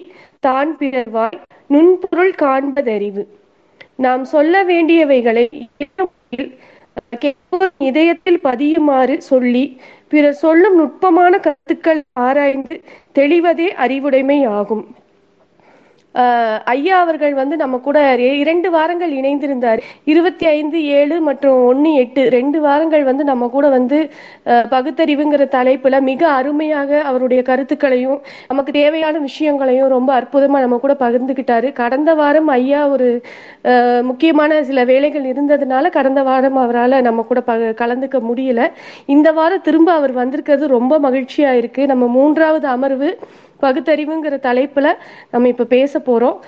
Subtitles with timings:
[0.46, 1.38] தான் பிறவாய்
[1.74, 3.22] நுண்பொருள் காண்பதறிவு.
[4.04, 5.44] நாம் சொல்ல வேண்டியவைகளை
[7.88, 9.64] இதயத்தில் பதியுமாறு சொல்லி
[10.08, 12.76] பிறர் சொல்லும் நுட்பமான கருத்துக்கள் ஆராய்ந்து
[13.18, 14.84] தெளிவதே அறிவுடைமை ஆகும்.
[16.74, 17.98] ஐயா அவர்கள் வந்து நம்ம கூட
[18.42, 19.80] இரண்டு வாரங்கள் இணைந்திருந்தார்.
[20.12, 23.98] இருபத்தி ஐந்து ஏழு மற்றும் ஒன்னு எட்டு ரெண்டு வாரங்கள் வந்து நம்ம கூட வந்து
[24.74, 31.70] பகுத்தறிவுங்கிற தலைப்புல மிக அருமையாக அவருடைய கருத்துக்களையும் நமக்கு தேவையான விஷயங்களையும் ரொம்ப அற்புதமா நம்ம கூட பகிர்ந்துகிட்டாரு.
[31.82, 33.08] கடந்த வாரம் ஐயா ஒரு
[34.10, 38.62] முக்கியமான சில வேலைகள் இருந்ததுனால கடந்த வாரம் அவரால் நம்ம கூட பக கலந்துக்க முடியல.
[39.16, 41.82] இந்த வாரம் திரும்ப அவர் வந்திருக்கிறது ரொம்ப மகிழ்ச்சியா இருக்கு.
[41.92, 43.10] நம்ம மூன்றாவது அமர்வு
[43.60, 44.94] பகுத்தறிவுங்கிற தலைப்புல
[45.30, 46.38] நம்ம இப்ப பேச போறோம்.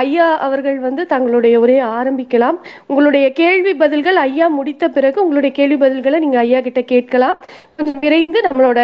[0.00, 2.56] ஐயா அவர்கள் வந்து தங்களுடைய உரையை ஆரம்பிக்கலாம்.
[2.86, 7.36] உங்களுடைய கேள்வி பதில்கள் ஐயா முடித்த பிறகு உங்களுடைய கேள்வி பதில்களை நீங்க ஐயா கிட்ட கேட்கலாம்.
[7.76, 8.80] கொஞ்சம் விரைந்து நம்மளோட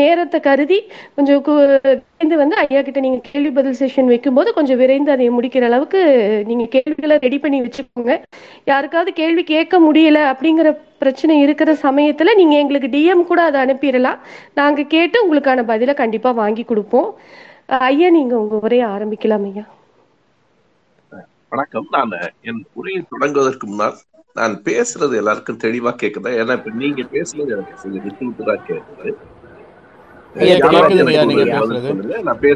[0.00, 0.78] நேரத்தை கருதி
[1.16, 6.00] கொஞ்சம் விரைந்து வந்து ஐயா கிட்ட நீங்க கேள்வி பதில் செஷன் வைக்கும்போது கொஞ்சம் விரைந்து அதை முடிக்கிற அளவுக்கு
[6.46, 8.14] நீங்க கேள்விகளை ரெடி பண்ணி வச்சுக்கோங்க.
[8.64, 10.70] யாருக்காவது கேள்வி கேட்க முடியல அப்படிங்கிற
[11.02, 14.18] பிரச்சனை இருக்கிற சமயத்துல நீங்க எங்களுக்கு டிஎம் கூட அதை அனுப்பிடலாம்.
[14.54, 17.10] நாங்க கேட்டு உங்களுக்கான பதிலை கண்டிப்பா வாங்கி கொடுப்போம்.
[17.70, 19.64] ஐயா நீங்க உங்க உரையை ஆரம்பிக்கலாம் ஐயா.
[21.52, 21.86] வணக்கம்.
[21.90, 22.12] நான்
[22.42, 23.96] என் உரையை தொடங்குவதற்கு முன்னால்
[24.36, 26.32] நான் பேசுறது எல்லாருக்கும் தெளிவா கேக்குதா?
[26.40, 29.12] ஏன்னா இப்ப நீங்க பேசுறது எனக்கு கொஞ்சம் விட்டு விட்டு தான் கேக்குது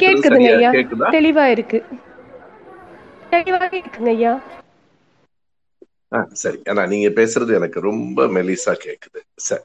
[0.01, 0.71] கேக்குதுங்க ஐயா.
[1.15, 1.79] தெளிவா இருக்கு.
[3.33, 4.33] தெளிவாக இருக்குங்க ஐயா.
[6.41, 6.59] சரி.
[6.71, 9.21] ஏன்னா நீங்க பேசுறது எனக்கு ரொம்ப மெலிசா கேக்குது.
[9.45, 9.65] சரி.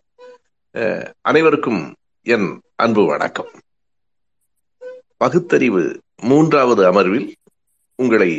[1.25, 1.81] அனைவருக்கும்
[2.25, 3.51] என் அன்பு வணக்கம்.
[5.21, 5.83] பகுத்தறிவு
[6.21, 7.33] மூன்றாவது அமர்வில்
[7.95, 8.31] உங்களை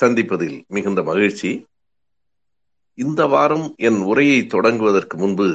[0.00, 1.50] சந்திப்பதில் மிகுந்த மகிழ்ச்சி.
[2.94, 5.48] இந்த வாரம் என் உரையை தொடங்குவதற்கு முன்பு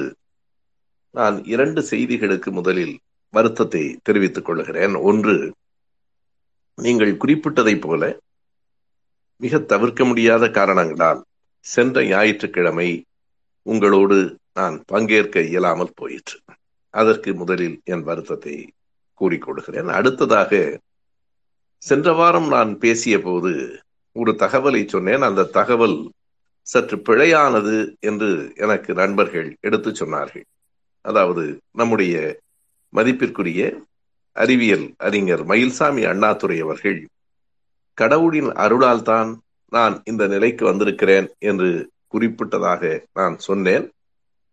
[1.10, 2.98] நான் இரண்டு செய்திகளுக்கு முதலில்
[3.30, 4.94] வருத்தத்தை தெரிவித்துக் கொள்கிறேன்.
[4.94, 5.36] ஒன்று
[6.78, 8.02] நீங்கள் குறிப்பிட்டதைப் போல
[9.36, 11.24] மிக தவிர்க்க முடியாத காரணங்களால்
[11.64, 12.90] சென்ற ஞாயிற்றுக்கிழமை
[13.62, 14.18] உங்களோடு
[14.54, 16.38] நான் பங்கேற்க இயலாமல் போயிற்று.
[16.94, 18.56] அதற்கு முதலில் என் வருத்தத்தை
[19.20, 20.52] கூறிக்கொள்கிறேன் அடுத்ததாக
[21.82, 23.52] சென்ற வாரம் நான் பேசிய போது
[24.16, 25.22] ஒரு தகவலை சொன்னேன்.
[25.22, 25.96] அந்த தகவல்
[26.66, 30.44] சற்று பிழையானது என்று எனக்கு நண்பர்கள் எடுத்து சொன்னார்கள்.
[31.04, 32.14] அதாவது நம்முடைய
[32.92, 33.62] மதிப்பிற்குரிய
[34.36, 37.00] அறிவியல் அறிஞர் மயில்சாமி அண்ணாதுரை அவர்கள்
[37.98, 39.30] கடவுளின் அருளால் தான்
[39.72, 41.70] நான் இந்த நிலைக்கு வந்திருக்கிறேன் என்று
[42.12, 42.82] குறிப்பிட்டதாக
[43.12, 43.86] நான் சொன்னேன்.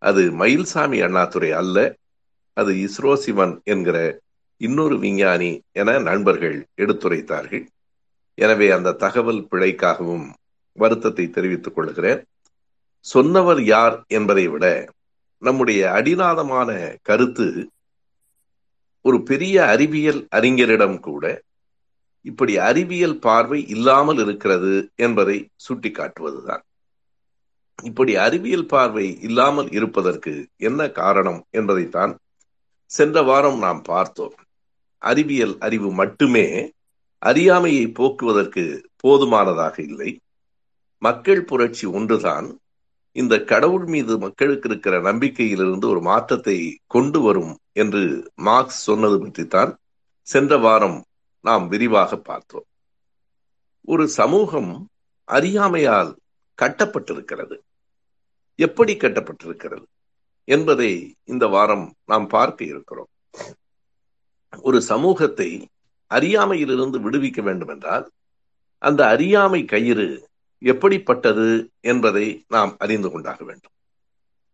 [0.02, 1.78] அது மயில்சாமி அண்ணாதுரை அல்ல
[2.56, 3.96] அது இஸ்ரோ சிவன் என்கிற
[4.66, 5.50] இன்னொரு விஞ்ஞானி
[5.80, 7.64] என நண்பர்கள் எடுத்துரைத்தார்கள்.
[8.38, 10.26] எனவே அந்த தகவல் பிழைக்காகவும்
[10.78, 12.20] வருத்தத்தை தெரிவித்துக் கொள்கிறேன்.
[13.06, 14.66] சொன்னவர் யார் என்பதை விட
[15.42, 16.70] நம்முடைய அடிநாதமான
[17.02, 17.46] கருத்து
[19.04, 21.24] ஒரு பெரிய அறிவியல் அறிஞரிடம் கூட
[22.24, 25.36] இப்படி அறிவியல் பார்வை இல்லாமல் இருக்கிறது என்பதை
[25.66, 26.62] சுட்டிக்காட்டுவதுதான்.
[27.82, 30.34] இப்படி அறிவியல் பார்வை இல்லாமல் இருப்பதற்கு
[30.68, 32.12] என்ன காரணம் என்பதைத்தான்
[32.90, 34.36] சென்ற வாரம் நாம் பார்த்தோம்.
[35.02, 36.46] அறிவியல் அறிவு மட்டுமே
[37.22, 38.62] அறியாமையை போக்குவதற்கு
[38.96, 40.10] போதுமானதாக இல்லை.
[40.98, 42.48] மக்கள் புரட்சி ஒன்றுதான்.
[43.16, 48.02] இந்த கடவுள் மீது மக்களுக்கு இருக்கிற நம்பிக்கையிலிருந்து ஒரு மாற்றத்தை கொண்டு வரும் என்று
[48.34, 49.72] மார்க்ஸ் சொன்னது பற்றித்தான்
[50.26, 50.98] சென்ற வாரம்
[51.40, 52.68] நாம் விரிவாக பார்த்தோம்.
[53.84, 54.72] ஒரு சமூகம்
[55.28, 56.10] அறியாமையால்
[56.58, 57.56] கட்டப்பட்டிருக்கிறது.
[58.58, 59.86] எப்படி கட்டப்பட்டிருக்கிறது
[60.48, 60.92] என்பதை
[61.24, 63.10] இந்த வாரம் நாம் பார்க்க இருக்கிறோம்.
[64.60, 65.68] ஒரு சமூகத்தை
[66.06, 68.10] அறியாமையிலிருந்து விடுவிக்க வேண்டும் என்றால்
[68.78, 73.72] அந்த அறியாமை கயிறு எப்படிப்பட்டது என்பதை நாம் அறிந்து கொண்டாக வேண்டும்.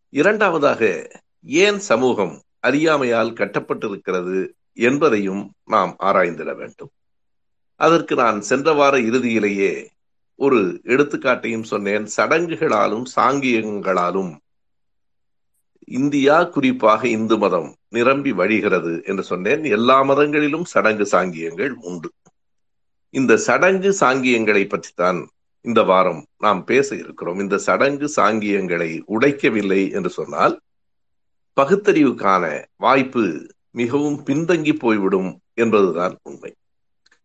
[0.08, 1.10] இரண்டாவதாக
[1.42, 6.90] ஏன் சமூகம் அறியாமையால் கட்டப்பட்டிருக்கிறது என்பதையும் நாம் ஆராய்ந்திட வேண்டும்.
[7.76, 9.88] அதற்கு நான் சென்ற வார இறுதியிலேயே
[10.34, 12.08] ஒரு எடுத்துக்காட்டையும் சொன்னேன்.
[12.16, 14.36] சடங்குகளாலும் சாங்கியங்களாலும்
[15.84, 19.64] இந்தியா குறிப்பாக இந்து மதம் நிரம்பி வழிகிறது என்று சொன்னேன்.
[19.64, 22.12] எல்லா மதங்களிலும் சடங்கு சாங்கியங்கள் உண்டு.
[23.10, 25.28] இந்த சடங்கு சாங்கியங்களை பற்றித்தான்
[25.60, 27.38] இந்த வாரம் நாம் பேச இருக்கிறோம்.
[27.38, 30.60] இந்த சடங்கு சாங்கியங்களை உடைக்கவில்லை என்று சொன்னால்
[31.60, 36.54] பகுத்தறிவுக்கான வாய்ப்பு மிகவும் பின்தங்கி போய்விடும் என்பதுதான் உண்மை.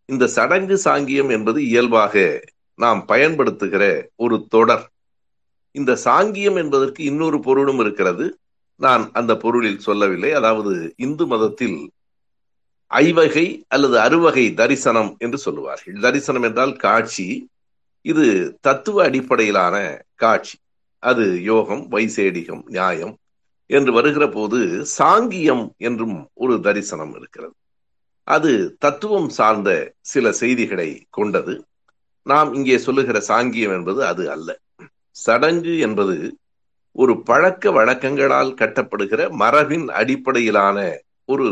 [0.06, 2.44] இந்த சடங்கு சாங்கியம் என்பது இயல்பாக
[2.76, 4.92] நாம் பயன்படுத்துகிற ஒரு தொடர்.
[5.72, 8.38] இந்த சாங்கியம் என்பதற்கு இன்னொரு பொருளும் இருக்கிறது.
[8.80, 10.32] நான் அந்த பொருளில் சொல்லவில்லை.
[10.32, 11.78] அதாவது இந்து மதத்தில்
[12.92, 15.96] ஐவகை அல்லது அறுவகை தரிசனம் என்று சொல்லுவார்கள்.
[16.00, 17.28] தரிசனம் என்றால் காட்சி.
[18.06, 18.26] இது
[18.62, 19.76] தத்துவ அடிப்படையிலான
[20.16, 20.56] காட்சி.
[21.04, 23.14] அது யோகம் வைசேடிகம் நியாயம்
[23.70, 24.60] என்று வருகிற போது
[24.98, 27.56] சாங்கியம் என்றும் ஒரு தரிசனம் இருக்கிறது.
[28.28, 29.70] அது தத்துவம் சார்ந்த
[30.02, 31.54] சில செய்திகளை கொண்டது.
[32.26, 34.50] நாம் இங்கே சொல்லுகிற சாங்கியம் என்பது அது அல்ல.
[35.16, 36.16] சடங்கு என்பது
[36.96, 40.78] ஒரு பழக்க வழக்கங்களால் கட்டப்படுகிற மரபின் அடிப்படையிலான
[41.30, 41.48] ஒரு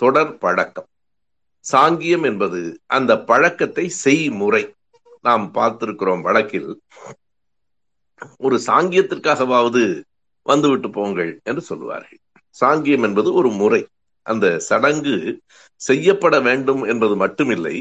[0.00, 0.88] தொடர் பழக்கம்.
[1.64, 4.62] சாங்கியம் என்பது அந்த பழக்கத்தை செய்முறை.
[5.20, 6.70] நாம் பார்த்திருக்கிறோம் வழக்கில்
[8.38, 9.82] ஒரு சாங்கியத்திற்காகவாவது
[10.46, 12.20] வந்துவிட்டு போங்கள் என்று சொல்லுவார்கள்.
[12.56, 13.82] சாங்கியம் என்பது ஒரு முறை.
[14.26, 15.14] அந்த சடங்கு
[15.80, 17.76] செய்யப்பட வேண்டும் என்பது மட்டுமில்லை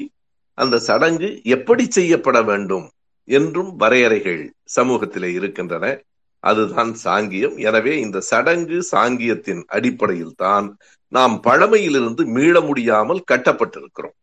[0.57, 2.87] அந்த சடங்கு எப்படி செய்யப்பட வேண்டும்
[3.27, 4.41] என்றும் வரையறைகள்
[4.75, 5.85] சமூகத்திலே இருக்கின்றன.
[6.49, 7.55] அதுதான் சாங்கியம்.
[7.67, 10.67] எனவே இந்த சடங்கு சாங்கியத்தின் அடிப்படையில் தான்
[11.11, 14.15] நாம் பழமையிலிருந்து மீள முடியாமல் கட்டப்பட்டிருக்கிறோம்.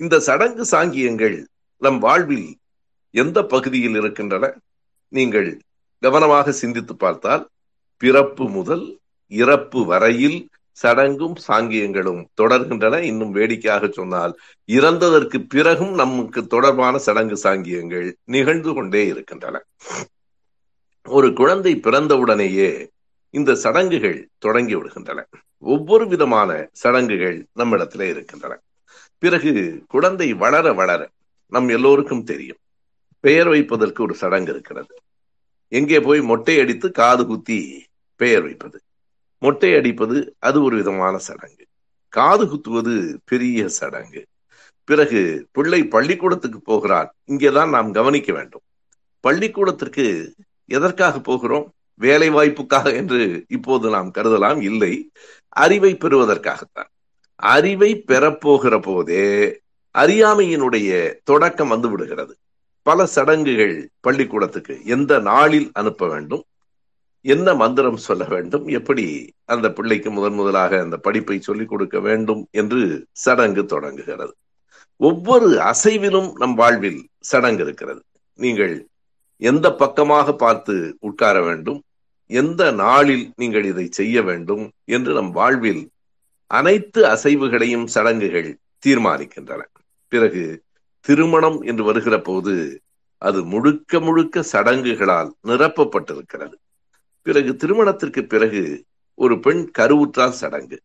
[0.00, 1.36] இந்த சடங்கு சாங்கியங்கள்
[1.82, 2.48] நம் வாழ்வில்
[3.14, 4.44] எந்த பகுதியில் இருக்கின்றன?
[5.12, 5.50] நீங்கள்
[6.02, 7.44] கவனமாக சிந்தித்து பார்த்தால்
[8.02, 8.84] பிறப்பு முதல்
[9.32, 10.38] இறப்பு வரையில்
[10.78, 13.00] சடங்கும் சாங்கியங்களும் தொடர்கின்றன.
[13.10, 14.34] இன்னும் வேடிக்கையாக சொன்னால்
[14.68, 19.56] இறந்ததற்கு பிறகும் நமக்கு தொடர்பான சடங்கு சாங்கியங்கள் நிகழ்ந்து கொண்டே இருக்கின்றன.
[21.08, 22.88] ஒரு குழந்தை பிறந்தவுடனேயே
[23.30, 25.24] இந்த சடங்குகள் தொடங்கி விடுகின்றன.
[25.58, 28.60] ஒவ்வொரு விதமான சடங்குகள் நம்மிடத்துல இருக்கின்றன.
[29.18, 31.10] பிறகு குழந்தை வளர வளர
[31.48, 32.56] நம் எல்லோருக்கும் தெரியும்.
[33.20, 34.94] பெயர் வைப்பதற்கு ஒரு சடங்கு இருக்கிறது.
[35.68, 37.84] எங்கே போய் மொட்டை அடித்து காது குத்தி
[38.16, 38.80] பெயர் வைப்பது.
[39.38, 41.66] மொட்டை அடிப்பது அது ஒரு விதமான சடங்கு.
[42.08, 44.26] காது குத்துவது பெரிய சடங்கு.
[44.84, 47.12] பிறகு பிள்ளை பள்ளிக்கூடத்துக்கு போகிறான்.
[47.24, 48.60] இங்கேதான் நாம் கவனிக்க வேண்டும்.
[49.20, 50.34] பள்ளிக்கூடத்திற்கு
[50.68, 51.72] எதற்காக போகிறோம்?
[51.94, 54.62] வேலை வாய்ப்புக்காக என்று இப்போது நாம் கருதலாம்.
[54.62, 55.10] இல்லை.
[55.48, 56.90] அறிவை பெறுவதற்காகத்தான்.
[57.36, 59.60] அறிவை பெறப்போகிற போதே
[59.98, 62.36] அறியாமையினுடைய தொடக்கம் வந்து விடுகிறது.
[62.82, 66.44] பல சடங்குகள் பள்ளிக்கூடத்துக்கு எந்த நாளில் அனுப்ப வேண்டும்?
[67.20, 68.66] என்ன மந்திரம் சொல்ல வேண்டும்?
[68.66, 74.34] எப்படி அந்த பிள்ளைக்கு முதன் முதலாக அந்த படிப்பை சொல்லிக் கொடுக்க வேண்டும் என்று சடங்கு தொடங்குகிறது.
[74.96, 78.02] ஒவ்வொரு அசைவிலும் நம் வாழ்வில் சடங்கு இருக்கிறது.
[78.34, 78.86] நீங்கள்
[79.38, 81.82] எந்த பக்கமாக பார்த்து உட்கார வேண்டும்?
[82.26, 84.70] எந்த நாளில் நீங்கள் இதை செய்ய வேண்டும்?
[84.84, 85.90] என்று நம் வாழ்வில்
[86.46, 89.60] அனைத்து அசைவுகளையும் சடங்குகள் தீர்மானிக்கின்றன.
[90.08, 90.62] பிறகு
[91.00, 92.80] திருமணம் என்று வருகிற போது
[93.18, 96.54] அது முழுக்க முழுக்க சடங்குகளால் நிரப்பப்பட்டிருக்கிறது.
[97.22, 100.80] பிறகு திருமணத்திற்கு பிறகு ஒரு பெண் கருவுற்றால் சடங்கு.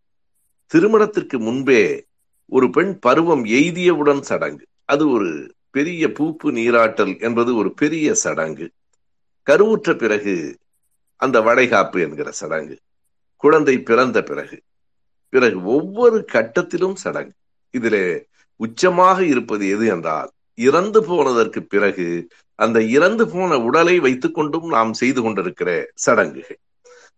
[0.65, 2.05] திருமணத்திற்கு முன்பே
[2.45, 4.65] ஒரு பெண் பருவம் எய்தியவுடன் சடங்கு.
[4.85, 8.65] அது ஒரு பெரிய பூப்பு நீராட்டல் என்பது ஒரு பெரிய சடங்கு.
[9.47, 10.35] கருவுற்ற பிறகு
[11.15, 12.75] அந்த வளைகாப்பு என்கிற சடங்கு.
[13.35, 14.57] குழந்தை பிறந்த பிறகு.
[15.29, 17.35] பிறகு ஒவ்வொரு கட்டத்திலும் சடங்கு.
[17.71, 18.05] இதிலே
[18.59, 22.07] உச்சமாக இருப்பது எது என்றால் இறந்து போனதற்கு பிறகு
[22.59, 26.59] அந்த இறந்து போன உடலை வைத்துக் கொண்டும் நாம் செய்து கொண்டிருக்கிற சடங்குகள்.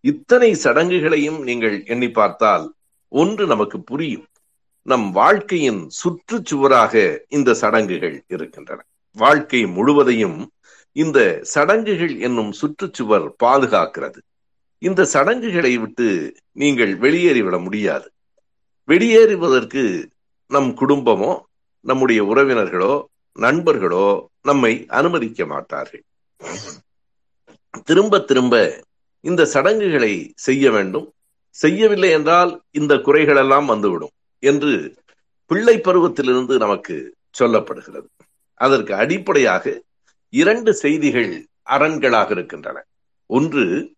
[0.00, 2.74] இத்தனை சடங்குகளையும் நீங்கள் எண்ணி பார்த்தால்
[3.08, 4.26] ஒன்று நமக்கு புரியும்.
[4.86, 6.94] நம் வாழ்க்கையின் சுற்றுச்சுவராக
[7.28, 8.80] இந்த சடங்குகள் இருக்கின்றன.
[9.16, 10.38] வாழ்க்கை முழுவதையும்
[10.96, 14.20] இந்த சடங்குகள் என்னும் சுற்றுச்சுவர் பாதுகாக்கிறது.
[14.82, 16.08] இந்த சடங்குகளை விட்டு
[16.52, 18.08] நீங்கள் வெளியேறிவிட முடியாது.
[18.88, 19.84] வெளியேறுவதற்கு
[20.50, 21.32] நம் குடும்பமோ
[21.84, 22.94] நம்முடைய உறவினர்களோ
[23.36, 24.06] நண்பர்களோ
[24.42, 26.04] நம்மை அனுமதிக்க மாட்டார்கள்.
[27.84, 28.54] திரும்ப திரும்ப
[29.24, 30.14] இந்த சடங்குகளை
[30.46, 31.08] செய்ய வேண்டும்.
[31.56, 34.14] செய்யவில்லை என்றால் இந்த குறைகளெல்லாம் வந்துவிடும்.
[34.38, 34.94] என்று
[35.50, 38.08] பிள்ளை பருவத்திலிருந்து நமக்கு சொல்லப்படுகிறது.
[38.54, 39.82] அதற்கு அடிப்படையாக
[40.28, 42.84] இரண்டு செய்திகள் அரண்களாக இருக்கின்றன.
[43.26, 43.94] ஒன்று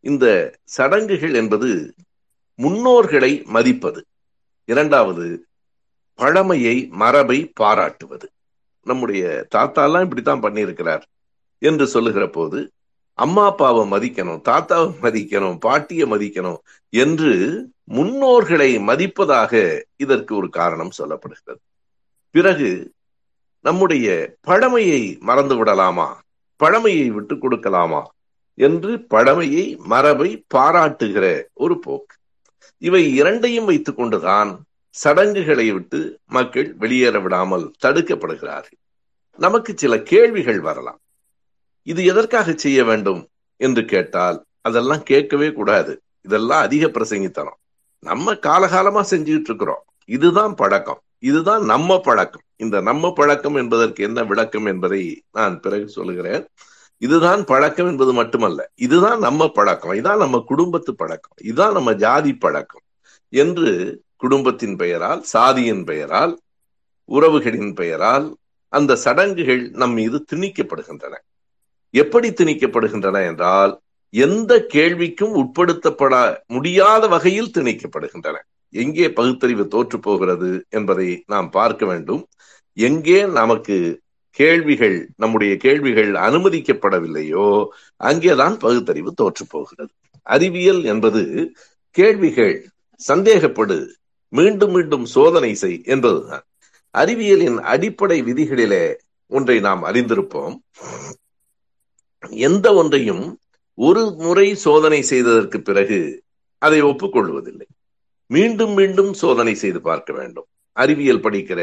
[0.00, 0.26] இந்த
[0.64, 1.94] சடங்குகள் என்பது
[2.58, 4.04] முன்னோர்களை மதிப்பது.
[4.64, 5.46] இரண்டாவது
[6.18, 8.26] பழமையை மரபை பாராட்டுவது.
[8.82, 11.02] நம்முடைய தாத்தா எல்லாம் இப்படித்தான் பண்ணியிருக்கிறார்
[11.58, 12.72] என்று சொல்லுகிற போது
[13.18, 17.32] அம்மா அப்பாவை மதிக்கணும் தாத்தாவை மதிக்கணும் பாட்டியை மதிக்கணும் என்று
[17.90, 21.62] முன்னோர்களை மதிப்பதாக இதற்கு ஒரு காரணம் சொல்லப்படுகிறது.
[22.30, 22.92] பிறகு
[23.60, 26.24] நம்முடைய பழமையை மறந்து விடலாமா
[26.64, 28.02] பழமையை விட்டு கொடுக்கலாமா?
[28.54, 32.16] என்று பழமையை மரபை பாராட்டுகிற ஒரு போக்கு.
[32.78, 38.80] இவை இரண்டையும் வைத்துக் கொண்டுதான் சடங்குகளை விட்டு மக்கள் வெளியேற விடாமல் தடுக்கப்படுகிறார்கள்.
[39.36, 41.00] நமக்கு சில கேள்விகள் வரலாம்.
[41.82, 46.02] இது எதற்காக செய்ய வேண்டும் என்று கேட்டால் அதெல்லாம் கேட்கவே கூடாது.
[46.20, 47.58] இதெல்லாம் அதிக பிரசங்கித்தனம்.
[47.98, 51.00] நம்ம காலகாலமா செஞ்சுட்டு இருக்கிறோம் இதுதான் பழக்கம்.
[51.18, 52.42] இதுதான் நம்ம பழக்கம்.
[52.56, 56.48] இந்த நம்ம பழக்கம் என்பதற்கு என்ன விளக்கம் என்பதை நான் பிறகு சொல்லுகிறேன்.
[56.98, 58.70] இதுதான் பழக்கம் என்பது மட்டுமல்ல.
[58.74, 59.90] இதுதான் நம்ம பழக்கம்.
[59.90, 61.36] இதான் நம்ம குடும்பத்து பழக்கம்.
[61.42, 62.80] இதுதான் நம்ம ஜாதி பழக்கம்.
[63.28, 66.38] என்று குடும்பத்தின் பெயரால் சாதியின் பெயரால்
[67.10, 68.36] உறவுகளின் பெயரால்
[68.68, 71.14] அந்த சடங்குகள் நம் மீது திணிக்கப்படுகின்றன.
[71.90, 73.80] எப்படி திணிக்கப்படுகின்றன என்றால்
[74.24, 76.14] எந்த கேள்விக்கும் உட்படுத்தப்பட
[76.46, 78.36] முடியாத வகையில் திணிக்கப்படுகின்றன.
[78.74, 82.22] எங்கே பகுத்தறிவு தோற்று போகிறது என்பதை நாம் பார்க்க வேண்டும்.
[82.76, 83.76] எங்கே நமக்கு
[84.38, 87.46] கேள்விகள் நம்முடைய கேள்விகள் அனுமதிக்கப்படவில்லையோ
[88.00, 89.92] அங்கேதான் பகுத்தறிவு தோற்று போகிறது.
[90.26, 91.22] அறிவியல் என்பது
[91.96, 92.56] கேள்விகள்
[93.02, 93.78] சந்தேகப்படு
[94.32, 96.44] மீண்டும் மீண்டும் சோதனை செய் என்பதுதான்.
[96.94, 98.84] அறிவியலின் அடிப்படை விதிகளிலே
[99.30, 100.56] ஒன்றை நாம் அறிந்திருப்போம்.
[102.46, 103.24] எந்த ஒன்றையும்
[103.78, 105.98] ஒரு முறை சோதனை செய்ததற்கு பிறகு
[106.58, 107.66] அதை ஒப்புக்கொள்வதில்லை.
[108.30, 110.46] மீண்டும் மீண்டும் சோதனை செய்து பார்க்க வேண்டும்.
[110.72, 111.60] அறிவியல் படிக்கிற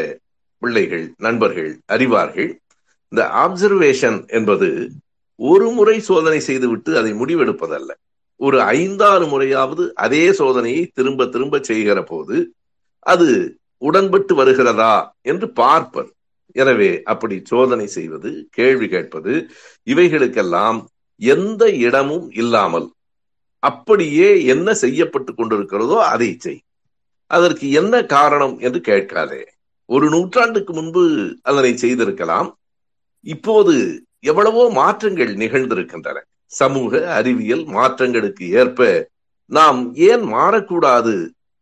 [0.62, 2.51] பிள்ளைகள் நண்பர்கள் அறிவார்கள்.
[3.12, 4.70] இந்த ஆப்சர்வேஷன் என்பது
[5.39, 7.91] ஒரு முறை சோதனை செய்துவிட்டு அதை முடிவெடுப்பதல்ல.
[8.39, 12.38] ஒரு ஐந்தாறு முறையாவது அதே சோதனையை திரும்ப திரும்ப செய்கிற போது
[13.00, 13.29] அது
[13.77, 16.10] உடன்பட்டு வருகிறதா என்று பார்ப்பது.
[16.55, 19.34] எனவே அப்படி சோதனை செய்வது கேள்வி கேட்பது
[19.88, 20.79] இவைகளுக்கெல்லாம்
[21.22, 22.88] எந்த இடமும் இல்லாமல்
[23.60, 26.62] அப்படியே என்ன செய்யப்பட்டு கொண்டிருக்கிறதோ அதை செய்.
[27.32, 29.41] அதற்கு என்ன காரணம் என்று கேட்காதே.
[29.86, 31.03] ஒரு நூற்றாண்டுக்கு முன்பு
[31.41, 32.50] அதனை செய்திருக்கலாம்.
[33.25, 36.17] இப்போது எவ்வளவோ மாற்றங்கள் நிகழ்ந்திருக்கின்றன.
[36.51, 39.10] சமூக அறிவியல் மாற்றங்களுக்கு ஏற்ப
[39.51, 41.15] நாம் ஏன் மாறக்கூடாது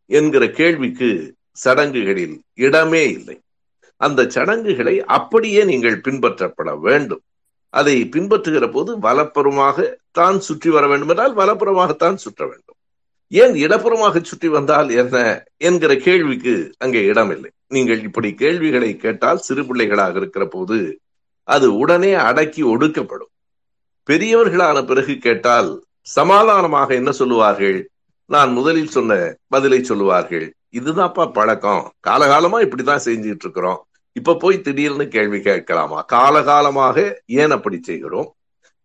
[0.10, 1.10] என்கிற கேள்விக்கு
[1.52, 3.38] சடங்குகளில் இடமே இல்லை.
[3.98, 7.24] அந்த சடங்குகளை அப்படியே நீங்கள் பின்பற்றப்பட வேண்டும்.
[7.74, 9.88] அதை பின்பற்றுகிற போது வலப்புறமாக
[10.20, 12.78] தான் சுற்றி வர வேண்டும் என்றால் வலப்புறமாகத்தான் சுற்ற வேண்டும்.
[13.32, 15.18] ஏன் இடப்புறமாக சுற்றி வந்தால் என்ன
[15.68, 17.52] என்கிற கேள்விக்கு அங்கே இடமில்லை.
[17.76, 20.80] நீங்கள் இப்படி கேள்விகளை கேட்டால் சிறு பிள்ளைகளாக இருக்கிற போது
[21.48, 23.32] அது உடனே அடக்கி ஒடுக்கப்படும்.
[24.10, 25.70] பெரியவர்களான பிறகு கேட்டால்
[26.18, 27.80] சமாதானமாக என்ன சொல்லுவார்கள்?
[28.30, 29.14] நான் முதலில் சொன்ன
[29.48, 30.46] பதிலை சொல்லுவார்கள்.
[30.80, 31.84] இதுதான்ப்பா பழக்கம்.
[32.08, 33.82] காலகாலமா இப்படிதான் செஞ்சுட்டு இருக்கிறோம்.
[34.12, 36.06] இப்ப போய் திடீர்னு கேள்வி கேட்கலாமா?
[36.14, 38.36] காலகாலமாக ஏன் அப்படி செய்கிறோம்?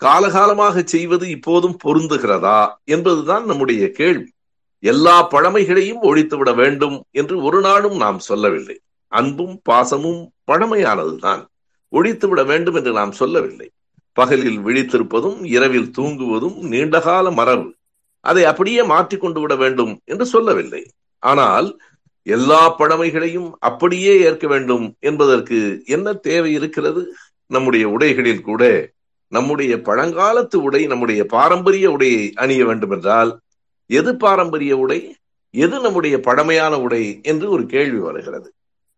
[0.05, 4.31] காலகாலமாக செய்வது இப்போதும் பொருந்துகிறதா என்பதுதான் நம்முடைய கேள்வி.
[4.79, 8.81] எல்லா பழமைகளையும் ஒழித்துவிட வேண்டும் என்று ஒரு நாளும் நாம் சொல்லவில்லை.
[9.09, 11.47] அன்பும் பாசமும் பழமையானதுதான்.
[11.93, 13.71] ஒழித்துவிட வேண்டும் என்று நாம் சொல்லவில்லை.
[14.13, 17.75] பகலில் விழித்திருப்பதும் இரவில் தூங்குவதும் நீண்டகால மரபு
[18.21, 20.91] அதை அப்படியே மாற்றிக் கொண்டு விட வேண்டும் என்று சொல்லவில்லை.
[21.19, 21.81] ஆனால்
[22.27, 27.15] எல்லா பழமைகளையும் அப்படியே ஏற்க வேண்டும் என்பதற்கு என்ன தேவை இருக்கிறது?
[27.47, 28.91] நம்முடைய உடைகளில் கூட
[29.29, 33.39] நம்முடைய பழங்காலத்து உடை நம்முடைய பாரம்பரிய உடையை அணிய வேண்டும் என்றால்
[33.87, 35.15] எது பாரம்பரிய உடை
[35.51, 38.53] எது நம்முடைய பழமையான உடை என்று ஒரு கேள்வி வருகிறது.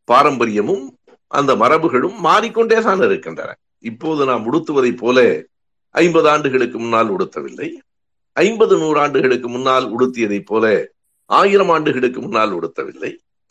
[0.05, 3.57] பாரம்பரியமும் அந்த மரபுகளும் மாறிக்கொண்டேதான் இருக்கின்றன.
[3.79, 5.45] இப்போது நாம் உடுத்துவதைப் போல
[5.91, 7.73] ஐம்பது ஆண்டுகளுக்கு முன்னால் உடுத்தவில்லை.
[8.33, 10.91] ஐம்பது நூறாண்டுகளுக்கு முன்னால் உடுத்தியதைப் போல
[11.29, 13.11] ஆயிரம் ஆண்டுகளுக்கு முன்னால் உடுத்தவில்லை.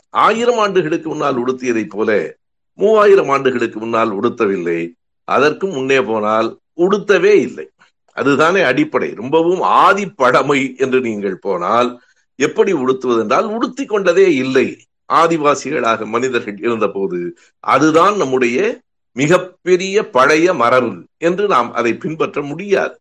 [0.09, 2.35] ஆயிரம் ஆண்டுகளுக்கு முன்னால் உடுத்தியதைப் போல
[2.73, 4.79] மூவாயிரம் ஆண்டுகளுக்கு முன்னால் உடுத்தவில்லை.
[5.23, 7.65] அதற்கும் முன்னே போனால் உடுத்தவே இல்லை.
[8.11, 9.13] அதுதானே அடிப்படை.
[9.13, 11.89] ரொம்பவும் ஆதிப்படமை என்று நீங்கள் போனால்
[12.35, 14.67] எப்படி உடுத்துவதென்றால் உடுத்தி கொண்டதே இல்லை.
[15.13, 17.19] ஆதிவாசிகளாக மனிதர்கள் இருந்தபோது
[17.59, 18.79] அதுதான் நம்முடைய
[19.11, 22.99] மிகப்பெரிய பழைய மரபு என்று நாம் அதை பின்பற்ற முடியாது.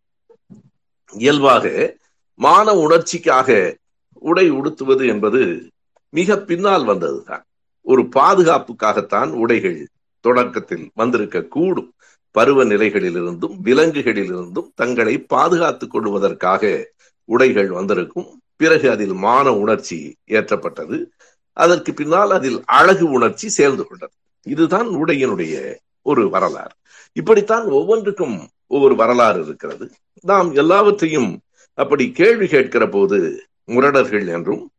[1.13, 1.97] இயல்பாக
[2.35, 3.77] மான உணர்ச்சிக்காக
[4.21, 5.71] உடை உடுத்துவது என்பது
[6.09, 7.43] மிக பின்னால் வந்ததுதான்.
[7.81, 9.89] ஒரு பாதுகாப்புக்காகத்தான் உடைகள்
[10.21, 11.93] தொடக்கத்தில் வந்திருக்க கூடும்
[12.31, 16.91] பருவ நிலைகளிலிருந்தும் விலங்குகளிலிருந்தும் தங்களை பாதுகாத்துக் கொள்வதற்காக
[17.25, 18.41] உடைகள் வந்திருக்கும்.
[18.57, 21.05] பிறகு அதில் மான உணர்ச்சி ஏற்றப்பட்டது.
[21.53, 24.13] அதற்கு பின்னால் அதில் அழகு உணர்ச்சி சேர்ந்து கொண்டது.
[24.43, 26.75] இதுதான் உடையினுடைய ஒரு வரலாறு.
[27.13, 29.91] இப்படித்தான் ஒவ்வொன்றுக்கும் ஒவ்வொரு வரலாறு இருக்கிறது.
[30.21, 31.41] நாம் எல்லாவற்றையும்
[31.75, 34.71] அப்படி கேள்வி கேட்கிற போது முரடர்கள் என்றும்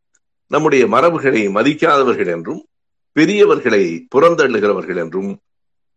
[0.46, 2.66] நம்முடைய மரபுகளை மதிக்காதவர்கள் என்றும்
[3.16, 5.38] பெரியவர்களை புறந்தள்ளுகிறவர்கள் என்றும்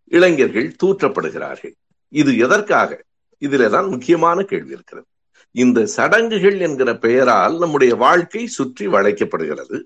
[0.05, 1.74] இளைஞர்கள் தூற்றப்படுகிறார்கள்.
[2.10, 3.03] இது எதற்காக?
[3.38, 5.07] இதிலே தான் முக்கியமான கேள்வி இருக்கிறது.
[5.51, 9.83] இந்த சடங்குகள் என்கிற பெயரால் நம்முடைய வாழ்க்கை சுற்றி வளைக்கப்படுகிறது.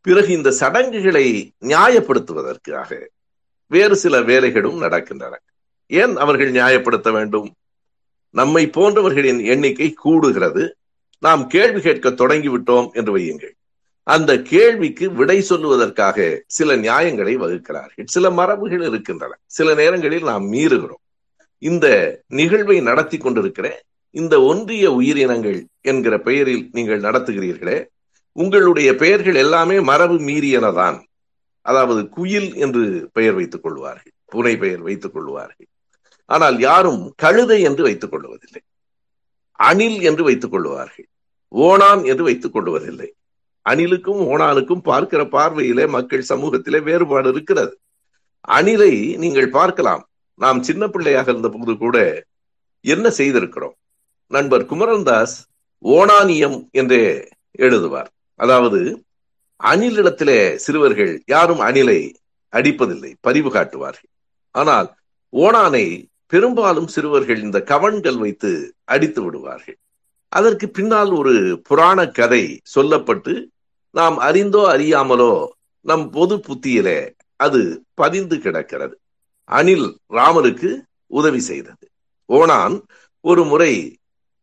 [0.00, 3.06] பிறகு இந்த சடங்குகளை நியாயப்படுத்துவதற்காக
[3.66, 5.34] வேறு சில வேலைகளும் நடக்கின்றன.
[5.86, 7.54] ஏன் அவர்கள் நியாயப்படுத்த வேண்டும்?
[8.30, 10.70] நம்மை போன்றவர்களின் எண்ணிக்கை கூடுகிறது.
[11.18, 13.54] நாம் கேள்வி கேட்க தொடங்கிவிட்டோம் என்று வையுங்கள்.
[14.02, 18.04] அந்த கேள்விக்கு விடை சொல்லுவதற்காக சில நியாயங்களை வகுக்கிறார்கள்.
[18.04, 19.38] சில மரபுகள் இருக்கின்றன.
[19.46, 21.04] சில நேரங்களில் நாம் மீறுகிறோம்.
[21.58, 21.86] இந்த
[22.28, 27.86] நிகழ்வை நடத்தி கொண்டிருக்கிற இந்த ஒன்றிய உயிரினங்கள் என்கிற பெயரில் நீங்கள் நடத்துகிறீர்களே
[28.32, 30.98] உங்களுடைய பெயர்கள் எல்லாமே மரபு மீறியனதான்.
[31.60, 35.66] அதாவது குயில் என்று பெயர் வைத்துக் கொள்வார்கள் புனை பெயர் வைத்துக் கொள்வார்கள்.
[36.24, 38.62] ஆனால் யாரும் கழுதை என்று வைத்துக் கொள்வதில்லை.
[39.58, 41.08] அணில் என்று வைத்துக் கொள்வார்கள்
[41.52, 43.08] ஓணான் என்று வைத்துக் கொள்வதில்லை.
[43.66, 47.72] அணிலுக்கும் ஓணானுக்கும் பார்க்கிற பார்வையிலே மக்கள் சமூகத்திலே வேறுபாடு இருக்கிறது.
[48.48, 50.02] அணிலை நீங்கள் பார்க்கலாம்.
[50.40, 51.96] நாம் சின்ன பிள்ளையாக இருந்த போது கூட
[52.84, 53.76] என்ன செய்திருக்கிறோம்?
[54.30, 55.36] நண்பர் குமரன்தாஸ்
[55.84, 57.02] ஓணானியம் என்றே
[57.58, 58.10] எழுதுவார்.
[58.40, 58.80] அதாவது
[59.60, 62.00] அணிலிடத்திலே சிறுவர்கள் யாரும் அணிலை
[62.52, 64.10] அடிப்பதில்லை பரிவு காட்டுவார்கள்.
[64.54, 64.88] ஆனால்
[65.32, 65.86] ஓணானை
[66.32, 68.50] பெரும்பாலும் சிறுவர்கள் இந்த கவன்கள் வைத்து
[68.84, 69.78] அடித்து விடுவார்கள்.
[70.32, 71.34] அதற்கு பின்னால் ஒரு
[71.68, 72.42] புராண கதை
[72.74, 73.34] சொல்லப்பட்டு
[73.94, 75.32] நாம் அறிந்தோ அறியாமலோ
[75.86, 76.98] நம் பொது புத்தியிலே
[77.36, 77.60] அது
[77.94, 78.94] பதிந்து கிடக்கிறது.
[79.50, 80.70] அணில் ராமருக்கு
[81.06, 81.84] உதவி செய்தது.
[82.28, 82.76] ஓணான்
[83.24, 83.72] ஒரு முறை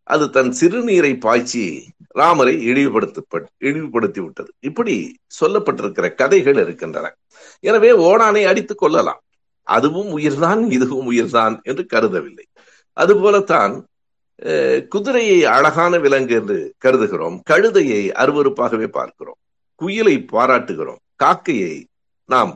[0.08, 1.64] அது தன் சிறுநீரை பாய்ச்சி
[2.08, 4.96] ராமரை இழிவுபடுத்த இழிவுபடுத்தி விட்டது இப்படி
[5.40, 7.08] சொல்லப்பட்டிருக்கிற கதைகள் இருக்கின்றன.
[7.60, 9.22] எனவே ஓணானை அடித்துக் கொள்ளலாம்
[9.68, 12.46] அதுவும் உயிர்தான் இதுவும் உயிர்தான் என்று கருதவில்லை.
[12.98, 13.74] அதுபோலத்தான்
[14.94, 19.40] குதிரையை அழகான விலங்கு என்று கருதுகிறோம் கழுதையை அருவறுப்பாகவே பார்க்கிறோம்
[19.82, 21.76] குயிலை பாராட்டுகிறோம் காக்கையை
[22.30, 22.52] நாம்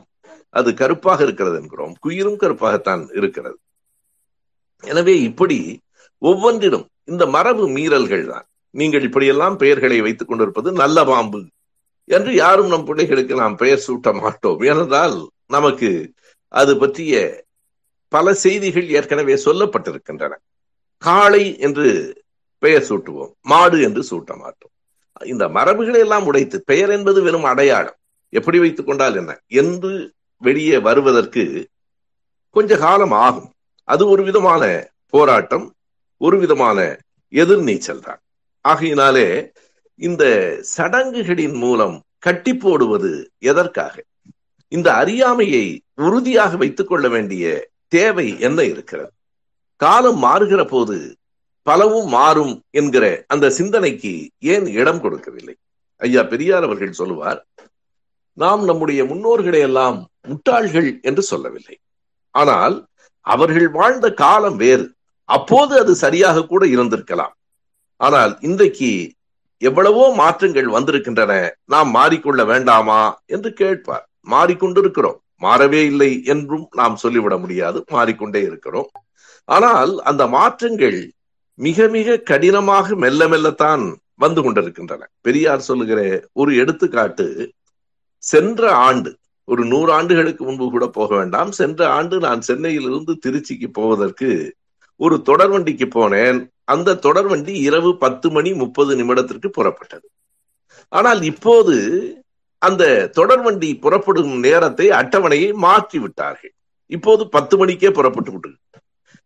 [0.58, 3.56] அது கருப்பாக இருக்கிறது என்கிறோம் குயிலும் கருப்பாகத்தான் இருக்கிறது.
[4.84, 5.58] எனவே இப்படி
[6.22, 8.46] ஒவ்வொன்றிலும் இந்த மரபு மீறல்கள் தான்.
[8.74, 11.40] நீங்கள் இப்படியெல்லாம் பெயர்களை வைத்துக் கொண்டிருப்பது நல்ல பாம்பு
[12.16, 14.60] என்று யாரும் நம் பிள்ளைகளுக்கு நாம் பெயர் சூட்ட மாட்டோம்.
[14.70, 15.16] ஏனென்றால்
[15.56, 15.90] நமக்கு
[16.50, 17.44] அது பற்றிய
[18.08, 20.34] பல செய்திகள் ஏற்கனவே சொல்லப்பட்டிருக்கின்றன.
[20.98, 22.14] காளை என்று
[22.58, 24.70] பெயர் சூட்டுவோம் மாடு என்று சூட்ட மாட்டோம்.
[25.24, 27.94] இந்த மரபுகளை எல்லாம் உடைத்து பெயர் என்பது வெறும் அடையாளம்.
[28.28, 29.40] எப்படி வைத்துக் கொண்டால் என்ன?
[29.46, 31.68] என்று வெளியே வருவதற்கு
[32.50, 33.52] கொஞ்ச காலம் ஆகும்.
[33.84, 35.74] அது ஒரு விதமான போராட்டம்
[36.18, 36.98] ஒரு விதமான
[37.30, 38.20] எதிர்நீச்சல் தான்.
[38.60, 39.52] ஆகையினாலே
[39.94, 40.24] இந்த
[40.76, 44.02] சடங்குகளின் மூலம் கட்டி போடுவது எதற்காக?
[44.72, 49.12] இந்த அறியாமையை உறுதியாக வைத்துக் கொள்ள வேண்டிய தேவை என்ன இருக்கிறது?
[49.76, 51.16] காலம் மாறுகிற போது
[51.62, 55.56] பலவும் மாறும் என்கிற அந்த சிந்தனைக்கு ஏன் இடம் கொடுக்கவில்லை?
[55.96, 57.46] ஐயா பெரியார் அவர்கள் சொல்லுவார்
[58.32, 61.76] நாம் நம்முடைய முன்னோர்களை எல்லாம் முட்டாள்கள் என்று சொல்லவில்லை.
[62.30, 62.88] ஆனால்
[63.20, 64.94] அவர்கள் வாழ்ந்த காலம் வேறு.
[65.24, 67.34] அப்போது அது சரியாக கூட இருந்திருக்கலாம்.
[67.96, 69.12] ஆனால் இன்றைக்கு
[69.58, 71.32] எவ்வளவோ மாற்றங்கள் வந்திருக்கின்றன.
[71.64, 73.20] நாம் மாறிக்கொள்ள வேண்டாமா?
[73.26, 74.09] என்று கேட்பார்.
[74.26, 75.18] மாறிக்கொண்டிருக்கிறோம்.
[75.40, 77.84] மாறவே இல்லை என்றும் நாம் சொல்லிவிட முடியாது.
[77.90, 78.90] மாறிக்கொண்டே இருக்கிறோம்.
[79.44, 81.12] ஆனால் அந்த மாற்றங்கள்
[81.54, 85.02] மிக மிக கடினமாக மெல்ல மெல்லத்தான் வந்து கொண்டிருக்கின்றன.
[85.20, 87.26] பெரியார் சொல்லுகிற ஒரு எடுத்துக்காட்டு
[88.22, 91.50] சென்ற ஆண்டு ஒரு நூறு ஆண்டுகளுக்கு முன்பு கூட போக வேண்டாம்.
[91.52, 94.56] சென்ற ஆண்டு நான் சென்னையிலிருந்து திருச்சிக்கு போவதற்கு
[94.96, 96.48] ஒரு தொடர்வண்டிக்கு போனேன்.
[96.64, 100.06] அந்த தொடர்வண்டி இரவு பத்து மணி முப்பது நிமிடத்திற்கு புறப்பட்டது.
[100.88, 101.76] ஆனால் இப்போது
[102.62, 102.84] அந்த
[103.18, 106.52] தொடர்வண்டி புறப்படும் நேரத்தை அட்டவணையை மாற்றி விட்டார்கள்
[106.90, 108.50] இப்போது பத்து மணிக்கே புறப்பட்டு விட்டு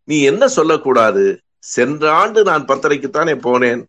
[0.07, 1.23] நீ என்ன சொல்லக்கூடாது?
[1.75, 3.81] சென்ற ஆண்டு நான் பத்தரைக்குத்தானே போனேன்.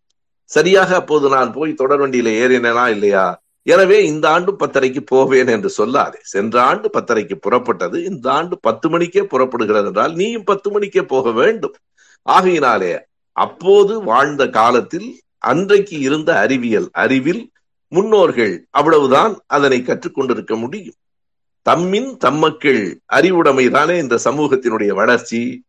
[0.51, 3.25] சரியாக அப்போது நான் போய் தொடர்வண்டியில ஏறினேனா இல்லையா?
[3.67, 6.21] எனவே இந்த ஆண்டு பத்தரைக்கு போவேன் என்று சொல்லாதே.
[6.33, 11.77] சென்ற ஆண்டு பத்தரைக்கு புறப்பட்டது இந்த ஆண்டு பத்து மணிக்கே புறப்படுகிறது என்றால் நீயும் பத்து மணிக்கே போக வேண்டும்.
[12.27, 12.93] ஆகையினாலே
[13.37, 17.43] அப்போது வாழ்ந்த காலத்தில் அன்றைக்கு இருந்த அறிவியல் அறிவில்
[17.89, 20.95] முன்னோர்கள் அவ்வளவுதான் அதனை கற்றுக்கொண்டிருக்க முடியும்.
[21.67, 25.65] தம்மின் தம்மக்கள் அறிவுடைமை தானே இந்த சமூகத்தினுடைய வளர்ச்சி.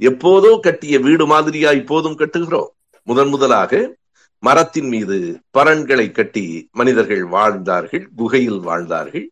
[0.00, 2.68] எப்போதோ கட்டிய வீடு மாதிரியா இப்போதும் கட்டுகிறோம்.
[3.02, 3.96] முதன் முதலாக
[4.38, 9.30] மரத்தின் மீது பரன்களை கட்டி மனிதர்கள் வாழ்ந்தார்கள் குகையில் வாழ்ந்தார்கள்.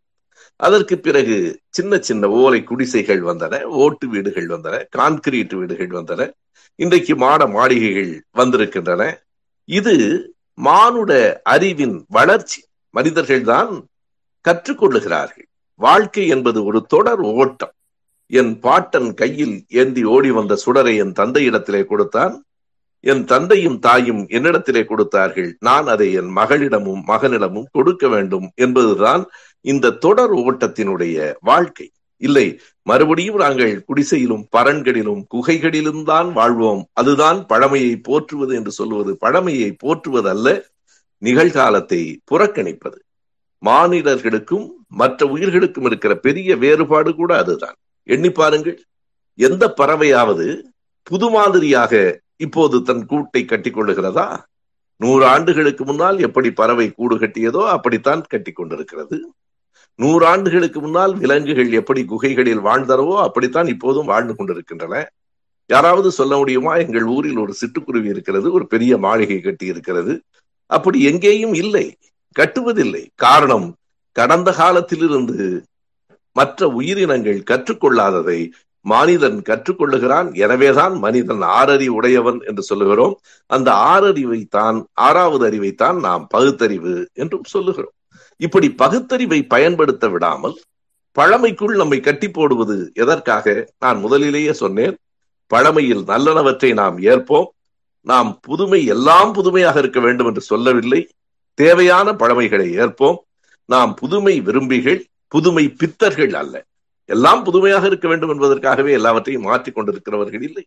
[0.57, 6.31] அதற்கு பிறகு சின்ன சின்ன ஓலை குடிசைகள் வந்தன ஓட்டு வீடுகள் வந்தன கான்கிரீட் வீடுகள் வந்தன.
[6.75, 9.25] இன்றைக்கு மாட மாளிகைகள் வந்திருக்கின்றன.
[9.65, 9.95] இது
[10.55, 13.87] மானுட அறிவின் வளர்ச்சி மனிதர்கள் தான்
[14.49, 17.73] கற்றுக்கொள்ளுகிறார்கள் வாழ்க்கை என்பது ஒரு தொடர் ஓட்டம்.
[18.27, 22.45] என் பாட்டன் கையில் ஏந்தி ஓடி வந்த சுடரை என் தந்தையிடத்திலே கொடுத்தான்.
[23.01, 25.57] என் தந்தையும் தாயும் என்னிடத்திலே கொடுத்தார்கள்.
[25.61, 29.25] நான் அதை என் மகளிடமும் மகனிடமும் கொடுக்க வேண்டும் என்பதுதான்
[29.61, 31.91] இந்த தொடர் ஓட்டத்தினுடைய வாழ்க்கை.
[32.25, 32.47] இல்லை.
[32.83, 36.83] மறுபடியும் நாங்கள் குடிசையிலும் பரன்களிலும் குகைகளிலும் தான் வாழ்வோம்.
[36.93, 39.13] அதுதான் பழமையை போற்றுவது என்று சொல்லுவது.
[39.17, 40.49] பழமையை போற்றுவது அல்ல
[41.23, 42.99] நிகழ்காலத்தை புறக்கணிப்பது.
[43.63, 47.79] மானிடர்களுக்கும் மற்ற உயிர்களுக்கும் இருக்கிற பெரிய வேறுபாடு கூட அதுதான்.
[48.07, 48.79] எண்ணி பாருங்கள்.
[49.39, 50.47] எந்த பறவையாவது
[51.07, 51.93] புது மாதிரியாக
[52.37, 54.27] இப்போது தன் கூட்டை கட்டிக் கொள்ளுகிறதா
[55.01, 59.17] நூறு ஆண்டுகளுக்கு முன்னால் எப்படி பறவை கூடு கட்டியதோ அப்படித்தான் கட்டி கொண்டிருக்கிறது
[59.95, 64.95] நூறு ஆண்டுகளுக்கு முன்னால் விலங்குகள் எப்படி குகைகளில் வாழ்ந்தனவோ அப்படித்தான் இப்போதும் வாழ்ந்து கொண்டிருக்கின்றன.
[65.67, 66.73] யாராவது சொல்ல முடியுமா?
[66.77, 70.15] எங்கள் ஊரில் ஒரு சிட்டுக்குருவி இருக்கிறது ஒரு பெரிய மாளிகை கட்டி இருக்கிறது
[70.67, 71.87] அப்படி எங்கேயும் இல்லை
[72.37, 73.07] கட்டுவதில்லை.
[73.15, 73.75] காரணம்
[74.13, 75.65] கடந்த காலத்திலிருந்து
[76.33, 80.35] மற்ற உயிரினங்கள் கற்றுக்கொள்ளாததை மனிதன் கற்றுக்கொள்ளுகிறான்.
[80.35, 83.15] எனவேதான் மனிதன் ஆறறி உடையவன் என்று சொல்லுகிறோம்.
[83.47, 87.95] அந்த ஆறறிவை தான் ஆறாவது அறிவைத்தான் நாம் பகுத்தறிவு என்றும் சொல்லுகிறோம்.
[88.37, 90.61] இப்படி பகுத்தறிவை பயன்படுத்த விடாமல்
[91.21, 93.73] பழமைக்குள் நம்மை கட்டி போடுவது எதற்காக?
[93.79, 94.97] நான் முதலிலேயே சொன்னேன்
[95.47, 97.47] பழமையில் நல்லனவற்றை நாம் ஏற்போம்.
[98.01, 101.09] நாம் புதுமை எல்லாம் புதுமையாக இருக்க வேண்டும் என்று சொல்லவில்லை.
[101.55, 103.17] தேவையான பழமைகளை ஏற்போம்.
[103.65, 106.65] நாம் புதுமை விரும்பிகள் புதுமை பித்தர்கள் அல்ல.
[107.05, 110.67] எல்லாம் புதுமையாக இருக்க வேண்டும் என்பதற்காகவே எல்லாவற்றையும் மாற்றிக் கொண்டிருக்கிறவர்கள் இல்லை.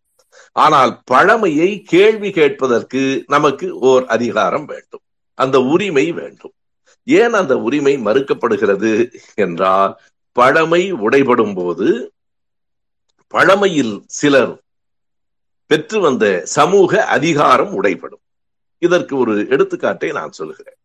[0.52, 5.00] ஆனால் பழமையை கேள்வி கேட்பதற்கு நமக்கு ஓர் அதிகாரம் வேண்டும்.
[5.34, 6.52] அந்த உரிமை வேண்டும்.
[7.08, 8.92] ஏன் அந்த உரிமை மறுக்கப்படுகிறது
[9.36, 9.94] என்றால்
[10.32, 11.88] பழமை உடைபடும் போது
[13.34, 14.54] பழமையில் சிலர்
[15.66, 18.24] பெற்று வந்த சமூக அதிகாரம் உடைபடும்.
[18.82, 20.80] இதற்கு ஒரு எடுத்துக்காட்டை நான் சொல்கிறேன்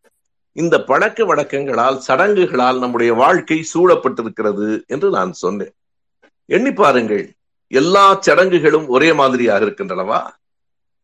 [0.55, 5.73] இந்த பழக்க வழக்கங்களால் சடங்குகளால் நம்முடைய வாழ்க்கை சூழப்பட்டிருக்கிறது என்று நான் சொன்னேன்.
[6.45, 7.25] எண்ணி பாருங்கள்
[7.67, 10.21] எல்லா சடங்குகளும் ஒரே மாதிரியாக இருக்கின்றனவா?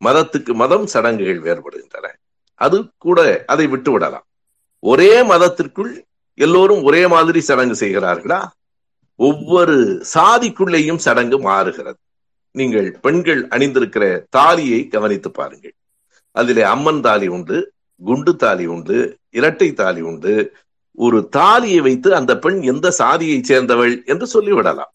[0.01, 2.08] மதத்துக்கு மதம் சடங்குகள் வேறுபடுகின்றன.
[2.62, 4.27] அது கூட அதை விட்டு விடலாம்
[4.79, 8.47] ஒரே மதத்திற்குள் எல்லோரும் ஒரே மாதிரி சடங்கு செய்கிறார்களா?
[9.15, 11.97] ஒவ்வொரு சாதிக்குள்ளேயும் சடங்கு மாறுகிறது.
[12.51, 15.73] நீங்கள் பெண்கள் அணிந்திருக்கிற தாலியை கவனித்து பாருங்கள்.
[16.31, 20.55] அதிலே அம்மன் தாலி உண்டு குண்டு தாலி உண்டு இரட்டை தாலி உண்டு.
[20.91, 24.93] ஒரு தாலியை வைத்து அந்த பெண் எந்த சாதியை சேர்ந்தவள் என்று சொல்லிவிடலாம்.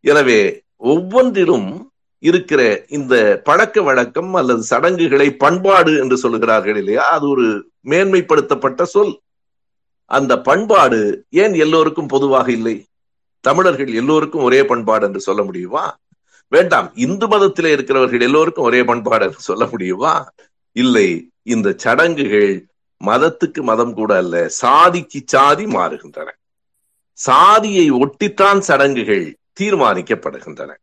[0.00, 7.10] எனவே ஒவ்வொன்றிலும் இருக்கிற இந்த பழக்க வழக்கம் அல்லது சடங்குகளை பண்பாடு என்று சொல்லுகிறார்கள் இல்லையா?
[7.10, 9.20] அது ஒரு மேன்மைப்படுத்தப்பட்ட சொல்.
[10.04, 12.86] அந்த பண்பாடு ஏன் எல்லோருக்கும் பொதுவாக இல்லை?
[13.40, 15.96] தமிழர்கள் எல்லோருக்கும் ஒரே பண்பாடு என்று சொல்ல முடியுமா?
[16.48, 20.30] வேண்டாம் இந்து மதத்திலே இருக்கிறவர்கள் எல்லோருக்கும் ஒரே பண்பாடு என்று சொல்ல முடியுமா?
[20.72, 22.66] இல்லை இந்த சடங்குகள்
[23.04, 26.28] மதத்துக்கு மதம் கூட அல்ல சாதிக்கு சாதி மாறுகின்றன.
[27.12, 30.76] சாதியை ஒட்டித்தான் சடங்குகள் தீர்மானிக்கப்படுகின்றன.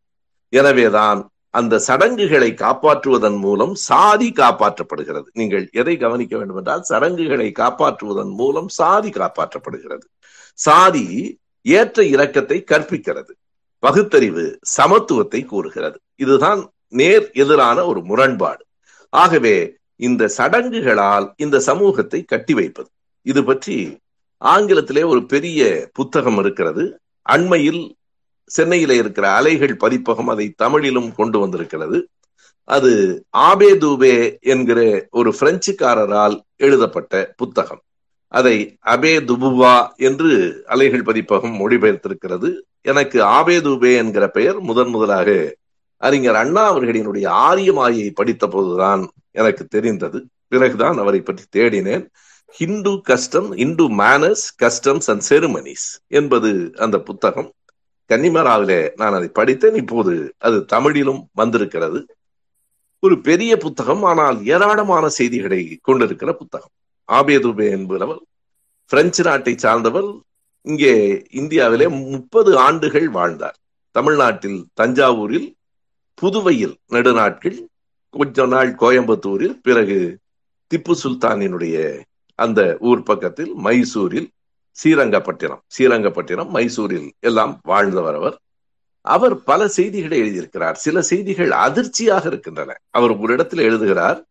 [0.50, 5.26] எனவேதான் அந்த சடங்குகளை காப்பாற்றுவதன் மூலம் சாதி காப்பாற்றப்படுகிறது.
[5.34, 10.06] நீங்கள் எதை கவனிக்க வேண்டும் என்றால் சடங்குகளை காப்பாற்றுவதன் மூலம் சாதி காப்பாற்றப்படுகிறது.
[10.54, 13.32] சாதி ஏற்ற இறக்கத்தை கற்பிக்கிறது.
[13.80, 16.00] பகுத்தறிவு சமத்துவத்தை கூறுகிறது.
[16.16, 18.66] இதுதான் நேர் எதிரான ஒரு முரண்பாடு.
[19.10, 22.90] ஆகவே இந்த சடங்குகளால் இந்த சமூகத்தை கட்டி வைப்பது.
[23.22, 23.98] இது பற்றி
[24.46, 27.00] ஆங்கிலத்திலே ஒரு பெரிய புத்தகம் இருக்கிறது.
[27.22, 27.97] அண்மையில்
[28.48, 32.08] சென்னையில இருக்கிற அலைகள் பதிப்பகம் அதை தமிழிலும் கொண்டு வந்திருக்கிறது.
[32.64, 37.82] அது ஆபே தூபே என்கிற ஒரு பிரெஞ்சுக்காரரால் எழுதப்பட்ட புத்தகம்.
[38.28, 42.56] அதை அபே துபுவா என்று அலைகள் பதிப்பகம் மொழிபெயர்த்திருக்கிறது.
[42.82, 45.56] எனக்கு ஆபே தூபே என்கிற பெயர் முதன் முதலாக
[45.98, 50.26] அறிஞர் அண்ணா அவர்களினுடைய ஆரியமாயை படித்த போதுதான் எனக்கு தெரிந்தது.
[50.48, 52.08] பிறகுதான் அவரை பற்றி தேடினேன்.
[52.48, 57.52] Hindu custom Hindu manners customs and ceremonies என்பது அந்த புத்தகம்.
[58.10, 59.76] கன்னிமராவிலே நான் அதை படித்தேன்.
[59.76, 62.00] இப்போது அது தமிழிலும் வந்திருக்கிறது.
[63.00, 66.74] ஒரு பெரிய புத்தகம் ஆனால் ஏராளமான செய்திகளை கொண்டிருக்கிற புத்தகம்.
[67.10, 68.22] ஆபேதுபே என்பவர்
[68.92, 70.10] பிரெஞ்சு நாட்டை சார்ந்தவர்
[70.62, 73.58] இங்கே இந்தியாவிலே முப்பது ஆண்டுகள் வாழ்ந்தார்.
[73.92, 75.48] தமிழ்நாட்டில் தஞ்சாவூரில்
[76.22, 77.58] புதுவையில் நெடுநாட்கள்
[78.14, 79.98] கொஞ்ச நாள் கோயம்புத்தூரில் பிறகு
[80.72, 81.78] திப்பு சுல்தானினுடைய
[82.40, 84.30] அந்த ஊர் பக்கத்தில் மைசூரில்
[84.84, 88.38] ஸ்ரீரங்கப்பட்டினம் ஸ்ரீரங்கப்பட்டினம் மைசூரில் எல்லாம் வாழ்ந்தவர் அவர்
[89.02, 90.78] அவர் பல செய்திகளை எழுதியிருக்கிறார்.
[90.86, 92.76] சில செய்திகள் அதிர்ச்சியாக இருக்கின்றன.
[92.90, 94.26] அவர் ஒரு இடத்துல எழுதுகிறார்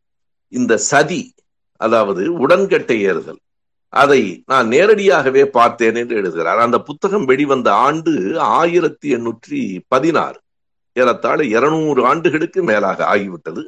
[0.48, 1.35] இந்த சதி
[1.80, 3.40] அதாவது உடன்கட்டை ஏறுதல்
[3.88, 6.59] அதை நான் நேரடியாகவே பார்த்தேன் என்று எழுதுகிறார்.
[6.59, 10.38] அந்த புத்தகம் வெளிவந்த ஆண்டு ஆயிரத்தி எண்ணூற்றி பதினாறு.
[10.92, 13.62] ஏறத்தாழ இருநூறு ஆண்டுகளுக்கு மேலாக ஆகிவிட்டது.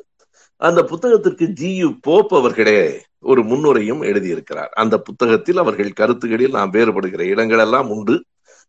[0.56, 2.80] அந்த புத்தகத்திற்கு ஜி யு போப் அவர்களே
[3.24, 4.72] ஒரு முன்னுரையும் எழுதியிருக்கிறார்.
[4.83, 8.24] அந்த புத்தகத்தில் அவர்கள் கருத்துகளில் நாம் வேறுபடுகிற இடங்கள் எல்லாம் உண்டு.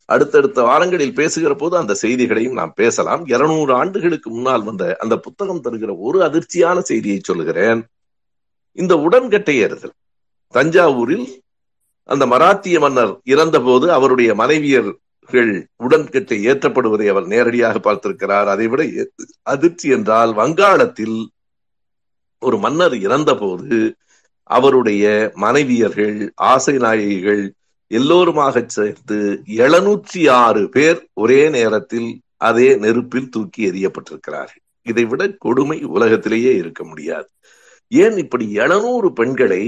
[0.06, 3.26] அடுத்தடுத்த வாரங்களில் பேசுகிற போது அந்த செய்திகளையும் நாம் பேசலாம்.
[3.26, 7.82] இருநூறு ஆண்டுகளுக்கு முன்னால் வந்த அந்த புத்தகம் தருகிற ஒரு அதிர்ச்சியான செய்தியை சொல்லுகிறேன்.
[8.78, 9.96] இந்த உடன்கட்டை ஏறுதல்.
[10.54, 11.28] தஞ்சாவூரில்
[12.04, 18.46] அந்த மராத்திய மன்னர் இறந்தபோது அவருடைய மனைவியர்கள் உடன்கட்டை ஏற்றப்படுவதை அவர் நேரடியாக பார்த்திருக்கிறார்.
[18.46, 18.84] அதை விட
[19.42, 21.18] அதிர்ச்சி என்றால் வங்காளத்தில்
[22.40, 23.96] ஒரு மன்னர் இறந்தபோது
[24.50, 25.04] அவருடைய
[25.36, 26.18] மனைவியர்கள்
[26.52, 27.44] ஆசை நாயகிகள்
[27.92, 29.18] எல்லோருமாக சேர்த்து
[29.64, 32.10] எழுநூற்றி ஆறு பேர் ஒரே நேரத்தில்
[32.48, 34.64] அதே நெருப்பில் தூக்கி எறியப்பட்டிருக்கிறார்கள்.
[34.86, 37.30] இதை விட கொடுமை உலகத்திலேயே இருக்க முடியாது.
[37.92, 39.64] ஏன் இப்படி எழுநூறு பெண்களை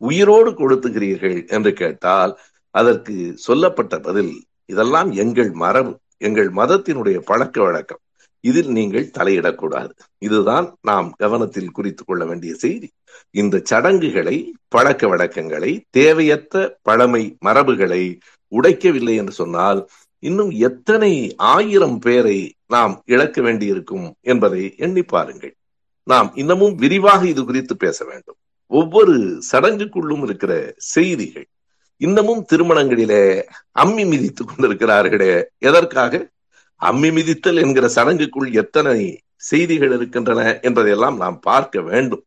[0.00, 2.32] உயிரோடு கொடுத்துகிறீர்கள் என்று கேட்டால்
[2.74, 3.14] அதற்கு
[3.46, 4.32] சொல்லப்பட்ட பதில்
[4.72, 8.02] இதெல்லாம் எங்கள் மரபு எங்கள் மதத்தினுடைய பழக்க வழக்கம்.
[8.40, 9.90] இதில் நீங்கள் தலையிடக்கூடாது.
[10.18, 12.90] இதுதான் நாம் கவனத்தில் குறித்து கொள்ள வேண்டிய செய்தி.
[13.30, 18.18] இந்த சடங்குகளை பழக்க வழக்கங்களை தேவையற்ற பழமை மரபுகளை
[18.52, 25.54] உடைக்கவில்லை என்று சொன்னால் இன்னும் எத்தனை ஆயிரம் பேரை நாம் இழக்க வேண்டியிருக்கும் என்பதை எண்ணி பாருங்கள்.
[26.02, 28.36] நாம் இன்னமும் விரிவாக இது குறித்து பேச வேண்டும்.
[28.66, 31.46] ஒவ்வொரு சடங்குக்குள்ளும் இருக்கிற செய்திகள்
[31.96, 36.28] இன்னமும் திருமணங்களிலே அம்மி மிதித்துக் கொண்டிருக்கிறார்களே எதற்காக?
[36.80, 42.24] அம்மி மிதித்தல் என்கிற சடங்குக்குள் எத்தனை செய்திகள் இருக்கின்றன என்பதையெல்லாம் நாம் பார்க்க வேண்டும்.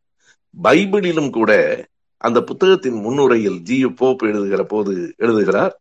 [0.63, 1.51] பைபிளிலும் கூட
[2.17, 3.77] அந்த புத்தகத்தின் முன்னுரையில் ஜி.
[3.95, 5.73] போப் எழுதுகிற போது எழுதுகிறார்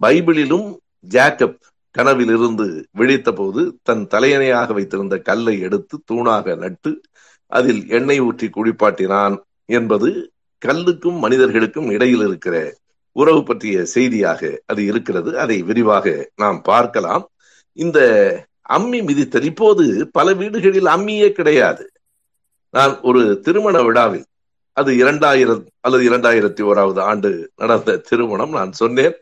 [0.00, 0.68] பைபிளிலும்
[1.08, 1.58] ஜாக்கப்
[1.90, 7.00] கனவில் இருந்து விழித்த போது தன் தலையணையாக வைத்திருந்த கல்லை எடுத்து தூணாக நட்டு
[7.46, 9.36] அதில் எண்ணெய் ஊற்றி குளிப்பாட்டினான்
[9.68, 10.08] என்பது
[10.62, 12.56] கல்லுக்கும் மனிதர்களுக்கும் இடையில் இருக்கிற
[13.16, 15.38] உறவு பற்றிய செய்தியாக அது இருக்கிறது.
[15.38, 17.24] அதை விரிவாக நாம் பார்க்கலாம்.
[17.76, 17.98] இந்த
[18.68, 21.92] அம்மி மிதித்தல் இப்போது பல வீடுகளில் அம்மியே கிடையாது.
[22.70, 24.24] நான் ஒரு திருமண விழாவில்
[24.72, 29.14] அது இரண்டாயிரம் அல்லது இரண்டாயிரத்தி ஓராவது ஆண்டு நடந்த திருமணம் நான் சொன்னேன்.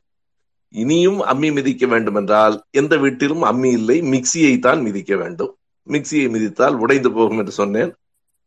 [0.69, 5.57] இனியும் அம்மி மிதிக்க வேண்டும் என்றால் எந்த வீட்டிலும் அம்மி இல்லை மிக்சியை தான் மிதிக்க வேண்டும்.
[5.88, 7.95] மிக்சியை மிதித்தால் உடைந்து போகும் என்று சொன்னேன்.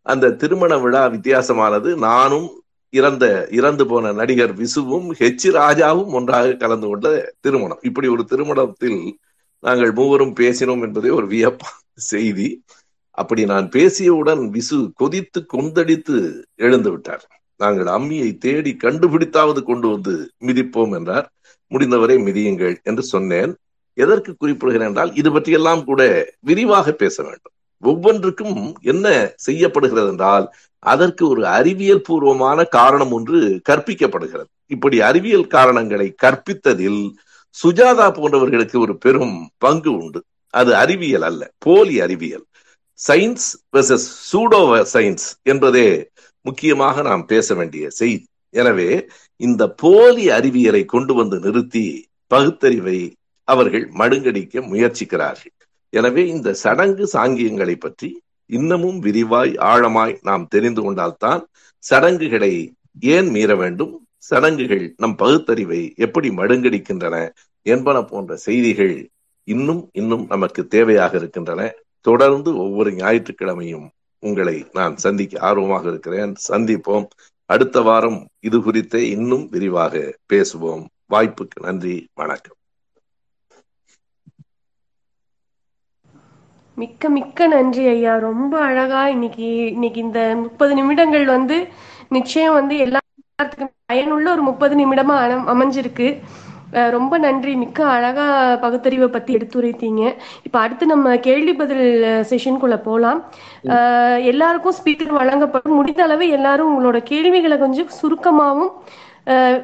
[0.02, 1.96] அந்த திருமண விழா வித்தியாசமானது.
[1.96, 7.08] நானும் இறந்த இறந்து போன நடிகர் விசுவும் ஹெச் ராஜாவும் ஒன்றாக கலந்து கொண்ட
[7.40, 7.80] திருமணம்.
[7.82, 9.00] இப்படி ஒரு திருமணத்தில்
[9.64, 12.48] நாங்கள் மூவரும் பேசினோம் என்பதே ஒரு வியப்பான செய்தி.
[13.18, 16.16] அப்படி நான் பேசியவுடன் விசு கொதித்து கொந்தடித்து
[16.56, 17.24] எழுந்து விட்டார்.
[17.60, 20.14] நாங்கள் அம்மியை தேடி கண்டுபிடித்தாவது கொண்டு வந்து
[20.46, 21.28] மிதிப்போம் என்றார்.
[21.72, 23.54] முடிந்தவரை மிதியுங்கள் என்று சொன்னேன்.
[23.98, 26.02] எதற்கு குறிப்பிடுகிறேன் என்றால் இது பற்றியெல்லாம் கூட
[26.40, 27.54] விரிவாக பேச வேண்டும்.
[27.84, 30.46] ஒவ்வொன்றுக்கும் என்ன செய்யப்படுகிறது என்றால்
[30.80, 34.50] அதற்கு ஒரு அறிவியல் பூர்வமான காரணம் ஒன்று கற்பிக்கப்படுகிறது.
[34.66, 37.02] இப்படி அறிவியல் காரணங்களை கற்பித்ததில்
[37.62, 40.20] சுஜாதா போன்றவர்களுக்கு ஒரு பெரும் பங்கு உண்டு.
[40.54, 42.46] அது அறிவியல் அல்ல போலி அறிவியல்.
[43.00, 44.62] சயின்ஸ் வெர்சஸ் சூடோ
[44.94, 45.88] சயின்ஸ் என்பதே
[46.42, 48.26] முக்கியமாக நாம் பேச வேண்டிய செய்தி.
[48.54, 48.90] எனவே
[49.42, 51.86] இந்த போலி அறிவியலை கொண்டு வந்து நிறுத்தி
[52.28, 53.00] பகுத்தறிவை
[53.48, 55.54] அவர்கள் மடுங்கடிக்க முயற்சிக்கிறார்கள்.
[55.94, 58.10] எனவே இந்த சடங்கு சாங்கியங்களை பற்றி
[58.50, 61.42] இன்னமும் விரிவாய் ஆழமாய் நாம் தெரிந்து கொண்டால்தான்
[61.84, 62.54] சடங்குகளை
[63.16, 63.94] ஏன் மீற வேண்டும்
[64.28, 67.16] சடங்குகள் நம் பகுத்தறிவை எப்படி மடுங்கடிக்கின்றன
[67.62, 69.10] என்பன போன்ற செய்திகள்
[69.44, 71.74] இன்னும் இன்னும் நமக்கு தேவையாக இருக்கின்றன.
[72.02, 73.88] தொடர்ந்து ஒவ்வொரு ஞாயிற்றுக்கிழமையும்
[74.20, 76.36] உங்களை நான் சந்திக்க ஆர்வமாக இருக்கிறேன்.
[76.48, 77.06] சந்திப்போம்.
[77.46, 80.86] அடுத்த வாரம் இது குறித்து இன்னும் விரிவாக பேசுவோம்.
[81.10, 82.08] வாய்ப்புக்கு நன்றி.
[82.14, 82.58] வணக்கம்.
[86.76, 88.18] மிக்க மிக்க நன்றி ஐயா.
[88.18, 91.68] ரொம்ப அழகா இன்னைக்கு இன்னைக்கு இந்த முப்பது நிமிடங்கள் வந்து
[92.10, 93.00] நிச்சயம் வந்து எல்லா
[93.86, 95.16] பயனுள்ள ஒரு முப்பது நிமிடமா
[95.54, 96.08] அமைஞ்சிருக்கு.
[96.92, 97.56] ரொம்ப நன்றி.
[97.56, 98.26] மிக்க அழகா
[98.64, 100.02] பகுத்தறிவை பத்தி எடுத்துரைத்தீங்க.
[100.48, 101.84] இப்ப அடுத்து நம்ம கேள்வி பதில்
[102.32, 103.20] செஷனுக்குள்ள போலாம்.
[104.32, 105.76] எல்லாருக்கும் ஸ்பீக்கர் வழங்கப்படும்.
[105.76, 107.90] முடிந்த அளவு எல்லாரும் உங்களோட கேள்விகளை கொஞ்சம்
[109.28, 109.60] அஹ்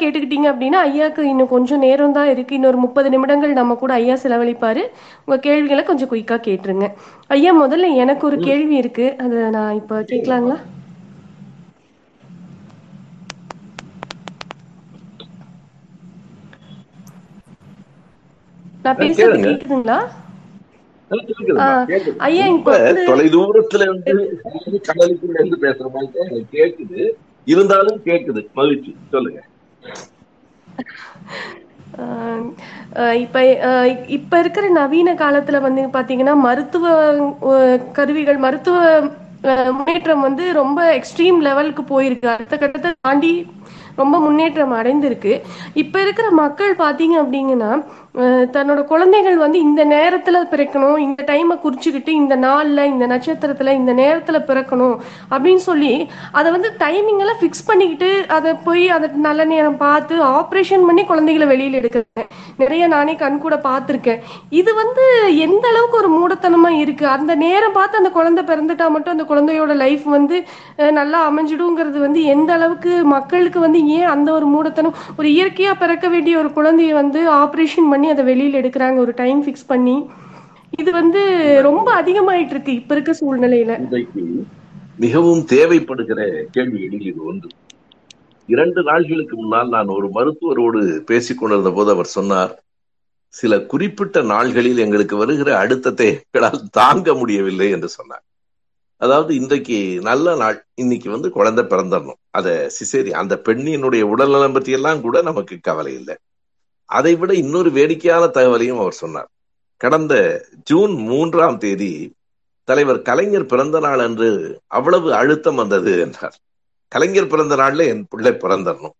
[0.00, 2.54] கேட்டுக்கிட்டீங்க அப்படின்னா ஐயாக்கு இன்னும் கொஞ்சம் நேரம் தான் இருக்கு.
[2.54, 4.82] இன்னொரு முப்பது நிமிடங்கள் நம்ம கூட ஐயா செலவழிப்பாரு.
[5.26, 6.86] உங்க கேள்விகளை கொஞ்சம் குயிக்கா கேட்டுருங்க.
[7.36, 9.06] ஐயா முதல்ல எனக்கு ஒரு கேள்வி இருக்கு.
[9.24, 10.56] அதை நான் இப்ப கேட்கலாங்களா?
[18.86, 19.58] நான் பேசுறது.
[19.58, 20.08] கேக்குதுங்களா.
[22.16, 24.40] ஐயா, ரொம்ப இப்ப வந்து- தொலை தூரத்துல இருந்து
[24.94, 27.10] கடலுக்குள்ள இருந்து பேசுற மாதிரி தான் எனக்கு கேக்குது.
[27.44, 28.52] இருந்தாலும் கேக்குது.
[28.52, 28.96] மகிழ்ச்சி.
[29.10, 29.42] சொல்லுங்க.
[33.12, 33.56] இப்ப
[34.08, 39.00] இப்ப இருக்கிற நவீன காலத்துல வந்து பாத்தீங்கன்னா மருத்துவ கருவிகள் மருத்துவ
[39.42, 42.26] முன்னேற்றம் வந்து ரொம்ப எக்ஸ்ட்ரீம் லெவலுக்கு போயிருக்கு.
[42.26, 43.46] அடுத்த கட்டத்தை தாண்டி
[44.00, 45.34] ரொம்ப முன்னேற்றம் அடைந்திருக்கு.
[45.82, 47.70] இப்போ இருக்கிற மக்கள் பார்த்தீங்க அப்படிங்கன்னா
[48.54, 54.38] தன்னோட குழந்தைகள் வந்து இந்த நேரத்துல பிறக்கணும் இந்த டைமை குறிச்சுக்கிட்டு இந்த நாள்ல இந்த நட்சத்திரத்துல இந்த நேரத்துல
[54.50, 54.94] பிறக்கணும்
[55.32, 55.90] அப்படின்னு சொல்லி
[56.38, 61.48] அதை வந்து டைமிங் எல்லாம் ஃபிக்ஸ் பண்ணிக்கிட்டு அதை போய் அதை நல்ல நேரம் பார்த்து ஆப்ரேஷன் பண்ணி குழந்தைகளை
[61.52, 62.30] வெளியில எடுக்கிறேன்.
[62.62, 64.22] நிறைய நானே கண் கூட பார்த்துருக்கேன்.
[64.60, 65.04] இது வந்து
[65.46, 67.06] எந்த அளவுக்கு ஒரு மூடத்தனமா இருக்கு?
[67.16, 70.38] அந்த நேரம் பார்த்து அந்த குழந்தை பிறந்துட்டா மட்டும் அந்த குழந்தையோட லைஃப் வந்து
[71.00, 74.94] நல்லா அமைஞ்சிடுங்கிறது வந்து எந்த அளவுக்கு மக்களுக்கு வந்து ஏன் அந்த ஒரு மூடத்தனம்?
[75.16, 79.66] ஒரு இயற்கையா பிறக்க வேண்டிய ஒரு குழந்தைய வந்து ஆப்ரேஷன் பண்ணி அதை வெளியில எடுக்கிறாங்க ஒரு டைம் ஃபிக்ஸ்
[79.66, 79.96] பண்ணி.
[80.78, 81.20] இது வந்து
[81.62, 83.78] ரொம்ப அதிகமாயிட்டு இருக்கு இப்ப இருக்க சூழ்நிலையில.
[83.80, 84.22] இன்றைக்கு
[84.96, 86.20] மிகவும் தேவைப்படுகிற
[86.50, 87.48] கேள்விகளில் இது ஒன்று.
[88.48, 92.52] இரண்டு நாள்களுக்கு முன்னால் நான் ஒரு மருத்துவரோடு பேசிக் கொண்டிருந்த போது அவர் சொன்னார்
[93.34, 98.24] சில குறிப்பிட்ட நாள்களில் எங்களுக்கு வருகிற அழுத்தத்தை எங்களால் தாங்க முடியவில்லை என்று சொன்னார்.
[98.96, 100.66] அதாவது இன்றைக்கு நல்ல நாள்.
[100.74, 102.20] இன்னைக்கு வந்து குழந்தை பிறந்தரணும்.
[102.30, 106.16] அத சிசேரி அந்த பெண்ணினுடைய உடல்நலம் பற்றி எல்லாம் கூட நமக்கு கவலை இல்லை.
[106.84, 109.28] அதை விட இன்னொரு வேடிக்கையான தகவலையும் அவர் சொன்னார்.
[109.76, 112.14] கடந்த ஜூன் மூன்றாம் தேதி
[112.64, 116.36] தலைவர் கலைஞர் பிறந்த நாள் அன்று அவ்வளவு அழுத்தம் வந்தது என்றார்.
[116.88, 118.90] கலைஞர் பிறந்த நாள்ல என் பிள்ளை பிறந்தரணும்.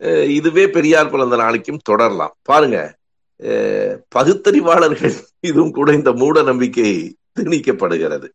[0.00, 2.34] அஹ் இதுவே பெரியார் பிறந்த நாளைக்கும் தொடரலாம்.
[2.42, 2.96] பாருங்க
[3.42, 8.28] அஹ் பகுத்தறிவாளர்கள் இதுவும் கூட இந்த மூட நம்பிக்கை திணிக்கப்படுகிறது.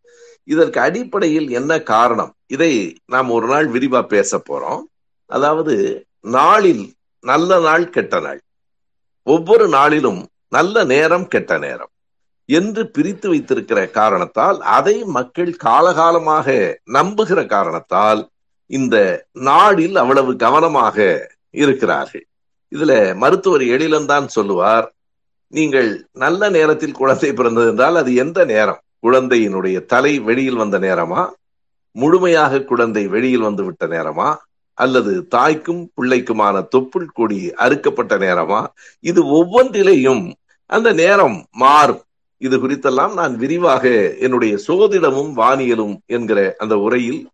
[0.43, 2.33] இதற்கு அடிப்படையில் என்ன காரணம்?
[2.47, 4.81] இதை நாம் ஒரு நாள் விரிவா பேச போறோம்.
[5.25, 8.41] அதாவது நாளில் நல்ல நாள் கெட்ட நாள்.
[9.23, 11.89] ஒவ்வொரு நாளிலும் நல்ல நேரம் கெட்ட நேரம்.
[12.45, 18.29] என்று பிரித்து வைத்திருக்கிற காரணத்தால் அதை மக்கள் காலகாலமாக நம்புகிற காரணத்தால்
[18.65, 22.25] இந்த நாடில் அவ்வளவு கவனமாக இருக்கிறார்கள்.
[22.71, 24.93] இதுல மருத்துவர் எழிலன் சொல்லுவார்
[25.47, 28.81] நீங்கள் நல்ல நேரத்தில் குழந்தை பிறந்தது என்றால் அது எந்த நேரம்?
[29.03, 31.29] குழந்தையினுடைய தலை வெளியில் வந்த நேரமா?
[31.91, 34.37] முழுமையாக குழந்தை வெளியில் வந்து விட்ட நேரமா?
[34.73, 38.67] அல்லது தாய்க்கும் பிள்ளைக்குமான தொப்புள் கொடி அறுக்கப்பட்ட நேரமா?
[38.99, 40.31] இது ஒவ்வொன்றிலேயும்
[40.65, 42.03] அந்த நேரம் மாறும்.
[42.37, 47.27] இது குறித்தெல்லாம் நான் விரிவாக என்னுடைய சோதிடமும் வானியலும் என்கிற அந்த உரையில்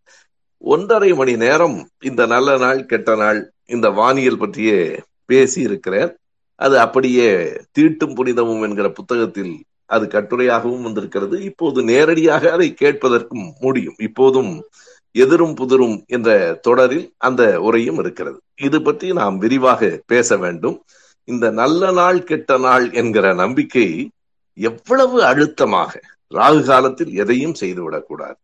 [0.58, 6.18] ஒன்றரை மணி நேரம் இந்த நல்ல நாள் கெட்ட நாள் இந்த வானியல் பற்றியே பேசி இருக்கிறேன்
[6.56, 7.30] அது அப்படியே
[7.80, 9.54] தீட்டும் புனிதமும் என்கிற புத்தகத்தில்
[9.88, 11.36] அது கட்டுரையாகவும் வந்திருக்கிறது.
[11.44, 13.98] இப்போது நேரடியாக அதை கேட்பதற்கும் முடியும்.
[13.98, 14.52] இப்போதும்
[15.16, 16.30] எதிரும் புதிரும் என்ற
[16.62, 18.38] தொடரில் அந்த உரையும் இருக்கிறது.
[18.62, 20.78] இது பற்றி நாம் விரிவாக பேச வேண்டும்.
[21.28, 23.88] இந்த நல்ல நாள் கெட்ட நாள் என்கிற நம்பிக்கை
[24.58, 25.92] எவ்வளவு அழுத்தமாக
[26.34, 28.38] ராகு காலத்தில் எதையும் செய்துவிடக்கூடாது.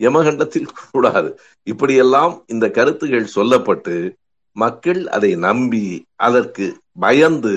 [0.00, 1.30] யமகண்டத்தில் கூடாது.
[1.62, 3.96] இப்படியெல்லாம் இந்த கருத்துகள் சொல்லப்பட்டு
[4.56, 6.66] மக்கள் அதை நம்பி அதற்கு
[6.98, 7.54] பயந்து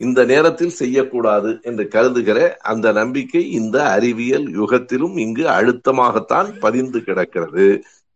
[0.00, 2.38] இந்த நேரத்தில் செய்யக்கூடாது என்று கருதுகிற
[2.72, 7.66] அந்த நம்பிக்கை இந்த அறிவியல் யுகத்திலும் இங்கு அழுத்தமாகத்தான் பதிந்து கிடக்கிறது.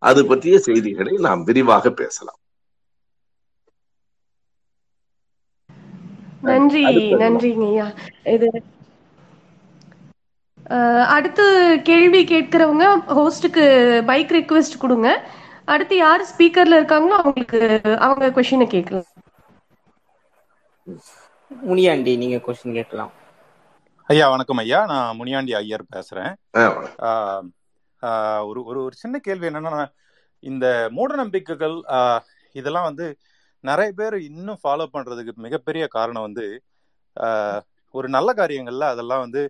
[0.03, 2.41] அது பற்றிய செய்திகளை நாம் விரிவாக பேசலாம்.
[6.49, 6.83] நன்றி
[7.23, 7.87] நன்றிங்க ஐயா.
[8.35, 8.49] இது
[11.17, 11.45] அடுத்து
[11.89, 12.87] கேள்வி கேட்கிறவங்க
[13.19, 13.65] ஹோஸ்டுக்கு
[14.11, 15.09] பைக் ரெக்வெஸ்ட் கொடுங்க.
[15.75, 17.61] அடுத்து யார் ஸ்பீக்கர்ல இருக்காங்களோ அவங்களுக்கு
[18.07, 19.09] அவங்க கொஸ்டினை கேட்கலாம்.
[21.51, 23.13] முனியாண்டி நீங்க கொஸ்டின் கேட்கலாம்.
[24.11, 24.81] ஐயா வணக்கம் ஐயா.
[24.91, 26.33] நான் முனியாண்டி ஐயர் பேசுறேன்.
[28.49, 29.81] ஒரு ஒரு ஒரு சின்ன கேள்வி என்னன்னா
[30.43, 31.77] இந்த மூட நம்பிக்கைகள்
[32.55, 33.07] இதெல்லாம் வந்து
[33.65, 36.47] நிறைய பேர் இன்னும் ஃபாலோ பண்றதுக்கு மிகப்பெரிய காரணம் வந்து
[37.95, 39.43] ஒரு நல்ல காரியங்கள்ல அதெல்லாம் வந்து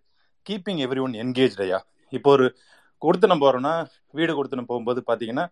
[0.46, 1.80] கீப்பிங் எவ்ரி ஒன் என்கேஜ் ஐயா.
[2.12, 2.46] இப்போ ஒரு
[3.02, 3.74] கொடுத்தனம் போறோம்னா
[4.18, 5.46] வீடு கொடுத்தனம் போகும்போது பாத்தீங்கன்னா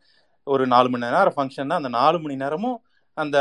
[0.47, 2.79] ஒரு நாலு மணி நேரம் ஃபங்க்ஷன்னா அந்த நாலு மணி நேரமும்
[3.17, 3.39] அந்த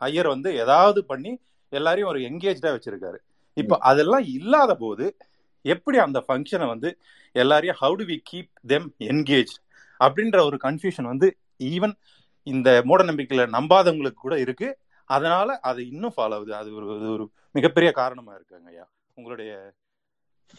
[0.00, 1.32] ஐயர் வந்து ஏதாவது பண்ணி
[1.68, 3.18] எல்லாரையும் ஒரு என்கேஜா வச்சிருக்காரு.
[3.56, 5.16] இப்போ அதெல்லாம் இல்லாத போது
[5.64, 6.98] எப்படி அந்த ஃபங்க்ஷனை வந்து
[7.32, 9.54] எல்லாரையும் how to we keep them engage
[10.00, 11.94] அப்படின்ற ஒரு கன்ஃபியூஷன் வந்து ஈவன்
[12.42, 14.78] இந்த மூட நம்பிக்கையில நம்பாதவங்களுக்கு கூட இருக்கு.
[15.04, 16.54] அதனால அது இன்னும் ஃபாலோ ஆகுது.
[16.54, 18.88] அது ஒரு ஒரு மிகப்பெரிய காரணமா இருக்குங்க ஐயா.
[19.14, 19.72] உங்களுடைய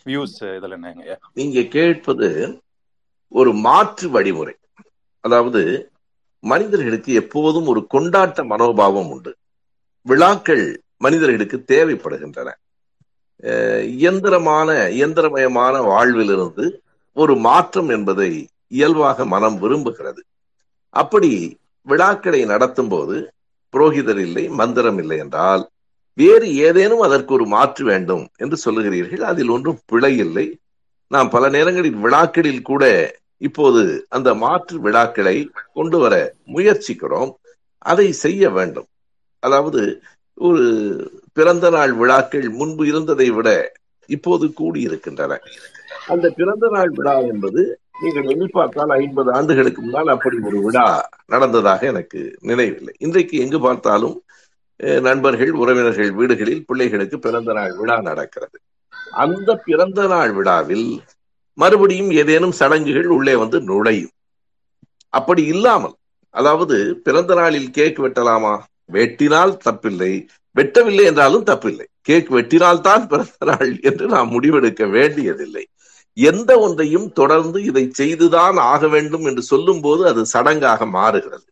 [0.06, 1.18] வியூஸ் இதுல என்னங்க ஐயா?
[1.34, 2.62] நீங்க கேட்பது
[3.32, 4.56] ஒரு மாற்று வழிமுறை.
[5.20, 5.92] அதாவது
[6.44, 9.38] மனிதர்களுக்கு எப்போதும் ஒரு கொண்டாட்ட மனோபாவம் உண்டு.
[10.02, 10.66] விழாக்கள்
[10.98, 12.50] மனிதர்களுக்கு தேவைப்படுகின்றன.
[13.98, 16.66] இயந்திரமான இயந்திரமயமான வாழ்விலிருந்து
[17.18, 18.32] ஒரு மாற்றம் என்பதை
[18.68, 20.22] இயல்பாக மனம் விரும்புகிறது.
[20.94, 21.32] அப்படி
[21.88, 23.16] விழாக்களை நடத்தும் போது
[23.74, 25.64] புரோகிதர் இல்லை மந்திரம் இல்லை என்றால்
[26.18, 29.24] வேறு ஏதேனும் அதற்கு ஒரு மாற்று வேண்டும் என்று சொல்லுகிறீர்கள்.
[29.32, 30.48] அதில் ஒன்றும் பிழை இல்லை.
[31.12, 32.84] நாம் பல நேரங்களில் விழாக்களில் கூட
[33.38, 35.38] இப்போது அந்த மாற்று விழாக்களை
[35.74, 36.14] கொண்டு வர
[36.56, 37.32] முயற்சிக்கிறோம்.
[37.82, 38.88] அதை செய்ய வேண்டும்.
[39.44, 39.82] அதாவது
[40.38, 40.66] ஒரு
[41.38, 43.50] பிறந்த நாள் விழாக்கள் முன்பு இருந்ததை விட
[44.10, 45.38] இப்போது கூடி இருக்கின்றன.
[46.14, 47.62] அந்த பிறந்த நாள் விழா என்பது
[48.02, 50.86] நீங்கள் எண்ணி பார்த்தால் ஐம்பது ஆண்டுகளுக்கு முன்னால் அப்படி ஒரு விழா
[51.26, 52.94] நடந்ததாக எனக்கு நினைவில்லை.
[53.06, 54.16] இன்றைக்கு எங்கு பார்த்தாலும்
[55.08, 58.58] நண்பர்கள் உறவினர்கள் வீடுகளில் பிள்ளைகளுக்கு பிறந்த நாள் விழா நடக்கிறது.
[59.24, 60.88] அந்த பிறந்த நாள் விழாவில்
[61.58, 64.14] மறுபடியும் ஏதேனும் சடங்குகள் உள்ளே வந்து நுழையும்.
[65.14, 65.96] அப்படி இல்லாமல்
[66.36, 68.56] அதாவது பிறந்த நாளில் கேக் வெட்டலாமா?
[68.92, 70.14] வெட்டினால் தப்பில்லை
[70.56, 71.86] வெட்டவில்லை என்றாலும் தப்பில்லை.
[72.02, 75.66] கேக் வெட்டினால் தான் பிறந்த நாள் என்று நாம் முடிவெடுக்க வேண்டியதில்லை.
[76.18, 81.48] எந்த ஒன்றையும் தொடர்ந்து இதை செய்துதான் ஆக வேண்டும் என்று சொல்லும் போது அது சடங்காக மாறுகிறது.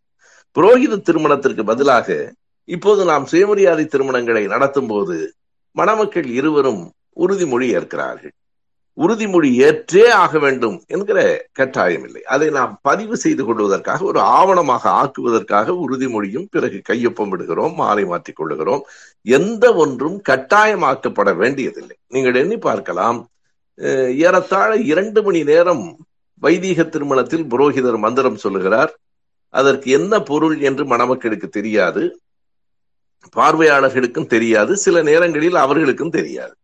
[0.55, 2.33] புரோகித திருமணத்திற்கு பதிலாக
[2.69, 5.15] இப்போது நாம் சுயமரியாதை திருமணங்களை நடத்தும் போது
[5.71, 6.83] மணமக்கள் இருவரும்
[7.17, 8.35] உறுதிமொழி ஏற்கிறார்கள்.
[8.99, 11.19] உறுதிமொழி ஏற்றே ஆக வேண்டும் என்கிற
[11.51, 18.05] கட்டாயம் இல்லை அதை நாம் பதிவு செய்து கொள்வதற்காக ஒரு ஆவணமாக ஆக்குவதற்காக உறுதிமொழியும் பிறகு கையொப்பம் விடுகிறோம் மாலை
[18.05, 18.83] மாற்றிக் கொள்ளுகிறோம்.
[19.21, 21.95] எந்த ஒன்றும் கட்டாயமாக்கப்பட வேண்டியதில்லை.
[22.07, 23.19] நீங்கள் எண்ணி பார்க்கலாம்.
[24.25, 25.85] ஏறத்தாழ இரண்டு மணி நேரம்
[26.41, 28.91] வைதீக திருமணத்தில் புரோகிதர் மந்திரம் சொல்லுகிறார்.
[29.53, 32.03] அதற்கு என்ன பொருள் என்று மணமக்களுக்கு தெரியாது.
[33.35, 34.73] பார்வையாளர்களுக்கும் தெரியாது.
[34.77, 36.55] சில நேரங்களில் அவர்களுக்கும் தெரியாது.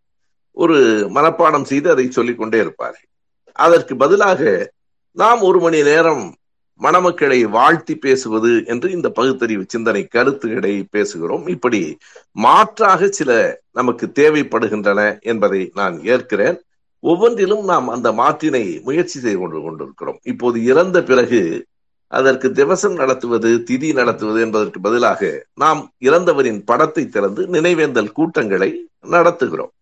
[0.52, 0.78] ஒரு
[1.14, 3.08] மனப்பாடம் செய்து அதை சொல்லிக் கொண்டே இருப்பார்கள்
[3.56, 4.72] அதற்கு பதிலாக
[5.12, 6.36] நாம் ஒரு மணி நேரம்
[6.82, 11.50] மணமக்களை வாழ்த்தி பேசுவது என்று இந்த பகுத்தறிவு சிந்தனை கருத்துக்களை பேசுகிறோம்.
[11.50, 11.98] இப்படி
[12.32, 16.58] மாற்றாக சில நமக்கு தேவைப்படுகின்றன என்பதை நான் ஏற்கிறேன்.
[17.00, 20.20] ஒவ்வொன்றிலும் நாம் அந்த மாற்றினை முயற்சி செய்து கொண்டு கொண்டிருக்கிறோம்.
[20.24, 21.66] இப்போது இறந்த பிறகு
[22.08, 29.74] அதற்கு திவசம் நடத்துவது திதி நடத்துவது என்பதற்கு பதிலாக நாம் இறந்தவரின் படத்தை திறந்து நினைவேந்தல் கூட்டங்களை நடத்துகிறோம்.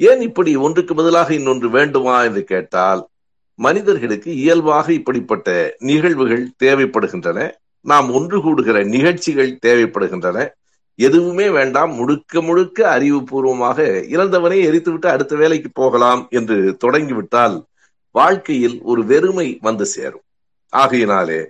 [0.00, 3.00] ஏன் இப்படி ஒன்றுக்கு பதிலாக இன்னொன்று வேண்டுமா என்று கேட்டால்
[3.58, 7.50] மனிதர்களுக்கு இயல்பாக இப்படிப்பட்ட நிகழ்வுகள் தேவைப்படுகின்றன.
[7.80, 10.48] நாம் ஒன்று கூடுகிற நிகழ்ச்சிகள் தேவைப்படுகின்றன.
[10.94, 11.92] எதுவுமே வேண்டாம்.
[11.92, 13.78] முழுக்க முழுக்க அறிவுபூர்வமாக
[14.08, 17.56] இறந்தவனை எரித்துவிட்டு அடுத்த வேலைக்கு போகலாம் என்று தொடங்கிவிட்டால்
[18.10, 20.26] வாழ்க்கையில் ஒரு வெறுமை வந்து சேரும்.
[20.72, 21.40] ஆகையினாலே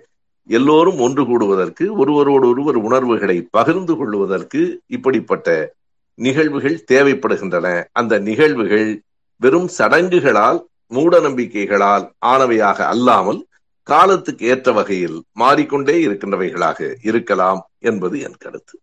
[0.49, 5.76] எல்லோரும் ஒன்று கூடுவதற்கு ஒருவரோடு ஒருவர் உணர்வுகளை பகிர்ந்து கொள்வதற்கு இப்படிப்பட்ட
[6.18, 7.66] நிகழ்வுகள் தேவைப்படுகின்றன.
[7.92, 8.88] அந்த நிகழ்வுகள்
[9.40, 10.60] வெறும் சடங்குகளால்
[10.90, 13.40] மூட நம்பிக்கைகளால் ஆனவையாக அல்லாமல்
[13.86, 18.74] காலத்துக்கு ஏற்ற வகையில் மாறிக்கொண்டே இருக்கின்றவைகளாக இருக்கலாம் என்பது என் கருத்து.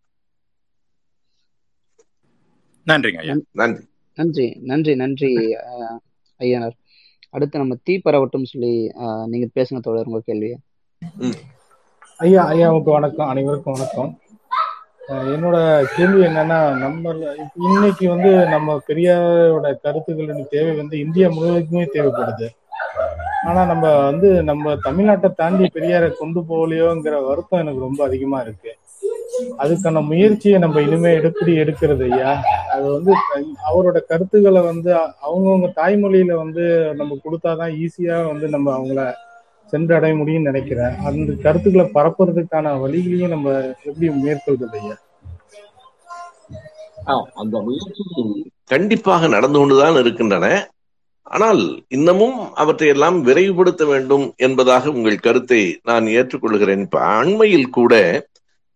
[2.87, 3.35] நன்றிங்க ஐயா.
[3.51, 3.83] நன்றி.
[4.17, 5.31] நன்றி நன்றி நன்றி
[5.65, 5.99] அஹ்,
[6.39, 6.75] ஐயனார்.
[7.29, 8.73] அடுத்து நம்ம தீ பரவட்டும் சொல்லி
[9.25, 10.57] நீங்க பேசுங்க தோழர் உங்க கேள்வியை.
[12.19, 14.11] ஐயா ஐயாவுக்கு வணக்கம் அனைவருக்கும் வணக்கம்.
[15.09, 15.57] என்னோட
[15.95, 17.13] கேள்வி என்னன்னா நம்ம
[17.55, 22.47] இன்னைக்கு வந்து நம்ம பெரியாரோட கருத்துக்களின் தேவை வந்து இந்தியா முழுவதுக்குமே தேவைப்படுது.
[23.47, 28.71] ஆனா நம்ம வந்து நம்ம தமிழ்நாட்டை தாண்டி பெரியாரை கொண்டு போகலையோங்கிற வருத்தம் எனக்கு ரொம்ப அதிகமா இருக்கு.
[29.59, 32.31] அதுக்கான முயற்சியை நம்ம இனிமே எடுப்படி எடுக்கிறது ஐயா?
[32.71, 33.11] அது வந்து
[33.69, 34.93] அவரோட கருத்துக்களை வந்து
[35.27, 39.13] அவங்கவுங்க தாய்மொழியில வந்து நம்ம கொடுத்தாதான் ஈஸியா வந்து நம்ம அவங்கள
[39.75, 40.93] சென்றடைய முடியும்னு நினைக்கிறேன்.
[41.09, 43.57] அந்த கருத்துக்களை பரப்புறதுக்கான வழிகளையும் நம்ம
[43.89, 44.97] எப்படி மேற்கொள்றது ஐயா?
[47.41, 48.03] அந்த முயற்சி
[48.73, 50.47] கண்டிப்பாக நடந்து கொண்டுதான் இருக்கின்றன.
[51.35, 51.61] ஆனால்
[51.95, 56.83] இன்னமும் அவற்றை எல்லாம் விரைவுபடுத்த வேண்டும் என்பதாக உங்கள் கருத்தை நான் ஏற்றுக்கொள்கிறேன்.
[56.85, 57.93] இப்ப அண்மையில் கூட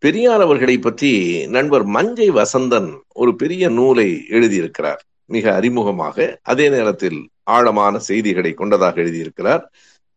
[0.03, 1.11] பெரியார் அவர்களை பற்றி
[1.55, 2.89] நண்பர் மஞ்சை வசந்தன்
[3.21, 5.01] ஒரு பெரிய நூலை எழுதியிருக்கிறார்.
[5.35, 7.19] மிக அறிமுகமாக அதே நேரத்தில்
[7.55, 9.63] ஆழமான செய்திகளை கொண்டதாக எழுதியிருக்கிறார்.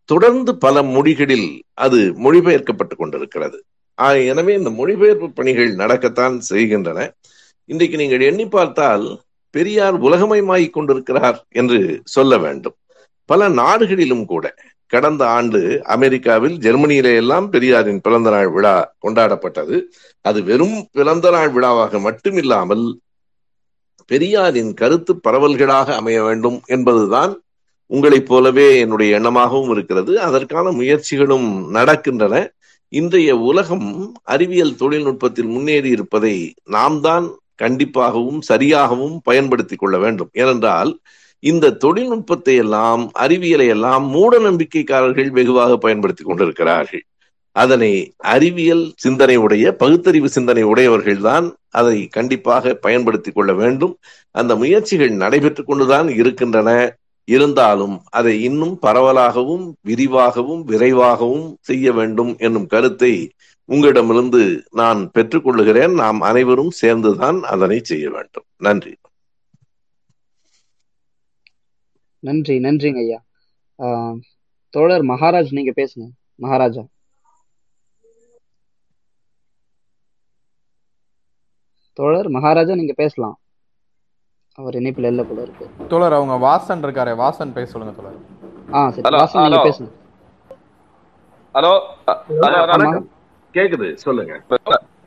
[0.09, 1.49] தொடர்ந்து பல மொழிகளில்
[1.85, 3.59] அது மொழிபெயர்க்கப்பட்டு கொண்டிருக்கிறது.
[4.33, 6.99] எனவே இந்த மொழிபெயர்ப்பு பணிகள் நடக்கத்தான் செய்கின்றன.
[7.71, 9.05] இன்றைக்கு நீங்கள் எண்ணி பார்த்தால்
[9.55, 11.79] பெரியார் உலகமயமாகிக் கொண்டிருக்கிறார் என்று
[12.15, 12.77] சொல்ல வேண்டும்.
[13.31, 14.47] பல நாடுகளிலும் கூட
[14.93, 15.61] கடந்த ஆண்டு
[15.95, 18.75] அமெரிக்காவில் ஜெர்மனியிலே எல்லாம் பெரியாரின் பிறந்த நாள் விழா
[19.05, 19.77] கொண்டாடப்பட்டது.
[20.25, 22.85] அது வெறும் பிறந்த நாள் விழாவாக மட்டுமில்லாமல்
[24.11, 27.33] பெரியாரின் கருத்து பரவல்களாக அமைய வேண்டும் என்பதுதான்
[27.93, 30.21] உங்களைப் போலவே என்னுடைய எண்ணமாகவும் இருக்கிறது.
[30.21, 32.49] அதற்கான முயற்சிகளும் நடக்கின்றன.
[32.89, 37.31] இன்றைய உலகம் அறிவியல் தொழில்நுட்பத்தில் முன்னேறி இருப்பதை நாம் தான்
[37.63, 40.29] கண்டிப்பாகவும் சரியாகவும் பயன்படுத்திக் கொள்ள வேண்டும்.
[40.33, 40.99] ஏனென்றால்
[41.39, 47.05] இந்த தொழில்நுட்பத்தை எல்லாம் அறிவியலை எல்லாம் மூட நம்பிக்கைக்காரர்கள் வெகுவாக பயன்படுத்தி கொண்டிருக்கிறார்கள்.
[47.53, 53.99] அதனை அறிவியல் சிந்தனை உடைய பகுத்தறிவு சிந்தனை உடையவர்கள் தான் அதை கண்டிப்பாக பயன்படுத்திக் கொள்ள வேண்டும்.
[54.31, 56.97] அந்த முயற்சிகள் நடைபெற்றுக் கொண்டுதான் இருக்கின்றன.
[57.25, 63.33] இருந்தாலும் அதை இன்னும் பரவலாகவும் விரிவாகவும் விரைவாகவும் செய்ய வேண்டும் என்னும் கருத்தை
[63.65, 65.95] உங்களிடமிருந்து நான் பெற்றுக்கொள்ளுகிறேன்.
[65.95, 68.45] நாம் அனைவரும் சேர்ந்துதான் அதனை செய்ய வேண்டும்.
[68.57, 68.97] நன்றி.
[72.19, 73.25] நன்றி நன்றிங்க ஐயா.
[73.79, 74.19] ஆஹ்,
[74.69, 76.09] தோழர் மகாராஜ் நீங்க பேசுங்க.
[76.35, 76.87] மகாராஜா.
[81.93, 83.42] தோழர் மகாராஜா நீங்க பேசலாம்.
[84.59, 85.67] அவர் இணைப்புல இல்ல போல இருக்கு.
[85.91, 88.19] தோழர் அவங்க வாசன் இருக்காரு வாசன் பேச சொல்லுங்க தோழர்.
[88.75, 89.91] ஆ சரி ஹலோ வாசன் நீங்க பேசுங்க.
[91.55, 91.73] ஹலோ
[93.55, 94.35] கேக்குது சொல்லுங்க.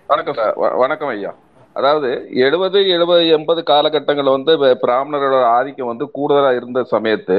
[0.10, 0.56] வணக்கம் சார்.
[0.84, 1.32] வணக்கம் ஐயா.
[1.76, 2.10] அதாவது
[2.46, 4.52] எழுபது எழுபது எண்பது காலகட்டங்கள்ல வந்து
[4.84, 7.38] பிராமணரோட ஆதிக்கம் வந்து கூடுதலா இருந்த சமயத்து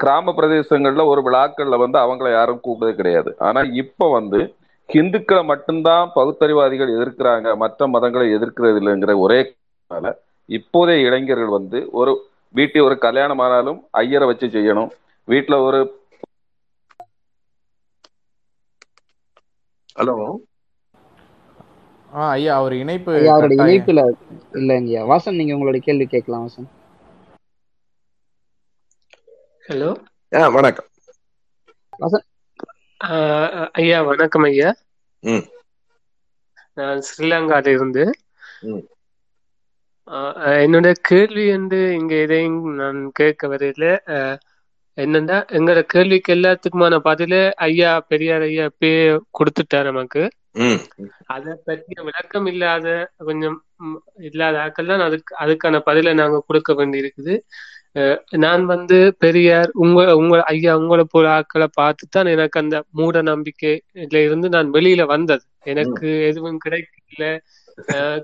[0.00, 3.30] கிராம பிரதேசங்கள்ல ஒரு விழாக்கள்ல வந்து அவங்கள யாரும் கூப்பிட்டது கிடையாது.
[3.48, 4.40] ஆனா இப்ப வந்து
[4.88, 9.40] ஹிந்துக்களை மட்டும்தான் பகுத்தறிவாதிகள் எதிர்க்கிறாங்க மற்ற மதங்களை எதிர்க்கிறது இல்லைங்கிற ஒரே
[10.48, 14.90] இப்போதைய இளைஞர்கள் வந்து ஒரு வீட்டில் ஒரு கல்யாணம் ஆனாலும் ஐயரை வச்சு செய்யணும்.
[15.28, 16.04] வீட்டுல ஒரு
[19.98, 20.36] ஹலோ.
[22.14, 23.84] ஆ ஐயா அவர் இணைப்பு ஐயா அவருடைய கட்டாயம்.
[23.86, 24.14] இணைப்புல
[24.52, 26.66] இல்லைங்கய்யா வாசன் நீங்க உங்களுடைய கேள்வி கேட்கலாம் வாசன்.
[29.68, 30.04] ஹலோ.
[30.34, 30.86] ஆ வணக்கம்.
[31.98, 32.24] வாசன்.
[33.04, 34.74] ஆஹ் ஐயா வணக்கம் ஐயா.
[35.20, 35.44] ம்.
[36.74, 38.10] நான் ஸ்ரீலங்கால இருந்து
[40.60, 43.84] என்னோட கேள்வி வந்து இங்க எதையும் நான் கேட்க வரையில
[44.98, 47.34] என்னன்னா எங்களோட கேள்விக்கு எல்லாத்துக்குமான பதில
[47.66, 48.90] ஐயா பெரியார் ஐயா பே
[49.38, 50.22] கொடுத்துட்டார் நமக்கு.
[51.34, 52.86] அதை பற்றிய விளக்கம் இல்லாத
[53.26, 53.56] கொஞ்சம்
[54.28, 57.34] இல்லாத ஆட்கள் தான் அதுக்கு அதுக்கான பதிலை நாங்க கொடுக்க வேண்டியிருக்குது.
[57.96, 63.22] அஹ் நான் வந்து பெரியார் உங்க உங்க ஐயா உங்களை போல ஆட்களை பார்த்து தான் எனக்கு அந்த மூட
[63.30, 65.44] நம்பிக்கையில இருந்து நான் வெளியில வந்தது.
[65.66, 67.24] எனக்கு எதுவும் கிடைக்கல.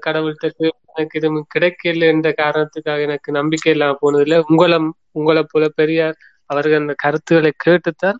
[0.06, 4.38] கடவுள்கிட்ட கேட்டு எனக்கு எதுவும் கிடைக்கல என்ற காரணத்துக்காக எனக்கு நம்பிக்கை இல்லாம போனதில்லை.
[4.46, 4.78] உங்களை
[5.12, 6.18] உங்களை போல பெரியார்
[6.50, 8.18] அவர்கள் அந்த கருத்துக்களை கேட்டுத்தான்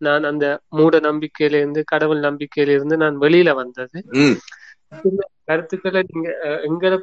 [0.00, 3.98] நான் அந்த மூட நம்பிக்கையில இருந்து கடவுள் நம்பிக்கையில இருந்து நான் வெளியில வந்தது.
[5.44, 6.28] கருத்துக்களை நீங்க
[6.66, 6.94] எங்கட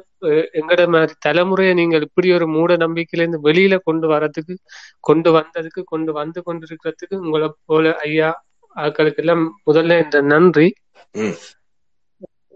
[0.58, 4.54] எங்கட மாதிரி தலைமுறையை நீங்கள் இப்படி ஒரு மூட நம்பிக்கையில இருந்து வெளியில கொண்டு வரதுக்கு
[5.00, 8.30] கொண்டு வந்ததுக்கு கொண்டு வந்து கொண்டிருக்கிறதுக்கு உங்களை போல ஐயா
[8.76, 10.68] ஆட்களுக்கு எல்லாம் முதல்ல இந்த நன்றி.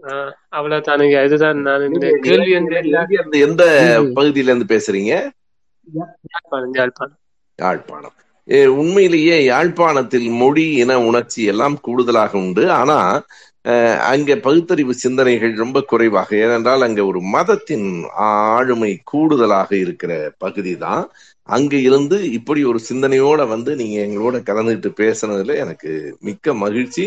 [0.05, 0.09] ம்.
[0.09, 3.63] ஆஹ் அவ்வளவுதான் ஐயா இதுதான் நான் இந்த கேள்வி வந்து எந்த
[4.15, 5.13] பகுதியில இருந்து பேசுறீங்க?
[5.87, 7.17] யாழ்ப்பாணம்
[7.59, 8.15] யாழ்ப்பாணம்.
[8.77, 12.71] உண்மையிலேயே யாழ்ப்பாணத்தில் மொழி இன உணர்ச்சி எல்லாம் கூடுதலாக உண்டு.
[12.71, 12.97] ஆனா
[14.03, 16.29] அங்க பகுத்தறிவு சிந்தனைகள் ரொம்ப குறைவாக.
[16.37, 17.87] ஏனென்றால் அங்க ஒரு மதத்தின்
[18.27, 21.03] ஆளுமை கூடுதலாக இருக்கிற பகுதி தான்.
[21.49, 27.05] அங்க இருந்து இப்படி ஒரு சிந்தனையோட வந்து நீங்க எங்களோட கலந்துட்டு பேசுனதுல எனக்கு மிக்க மகிழ்ச்சி.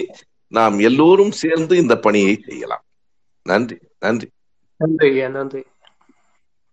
[0.52, 2.82] நாம் எல்லோரும் சேர்ந்து இந்த பணியை செய்யலாம்.
[3.48, 4.30] நன்றி நன்றி.
[4.76, 5.64] நன்றி நன்றி.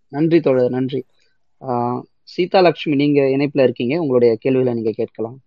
[0.08, 1.06] நன்றி தோழர் நன்றி.
[1.60, 4.00] ஆஹ் சீதா லட்சுமி நீங்க இணைப்புல இருக்கீங்க.
[4.00, 5.40] உங்களுடைய கேள்விகளை நீங்க கேட்கலாம்.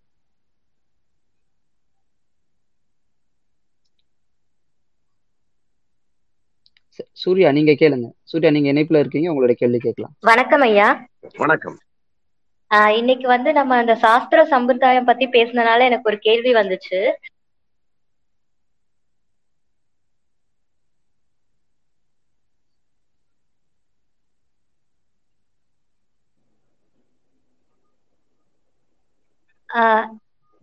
[6.90, 8.10] ச- சூர்யா நீங்க கேளுங்க.
[8.22, 9.28] சூர்யா நீங்க இணைப்புல இருக்கீங்க.
[9.28, 10.14] உங்களுடைய கேள்வி கேட்கலாம்.
[10.20, 11.08] வணக்கம் ஐயா.
[11.36, 11.78] வணக்கம்.
[12.74, 17.12] ஆஹ் இன்னைக்கு வந்து நம்ம அந்த சாஸ்திர சம்பிரதாயம் பத்தி பேசுனனால எனக்கு ஒரு கேள்வி வந்துச்சு.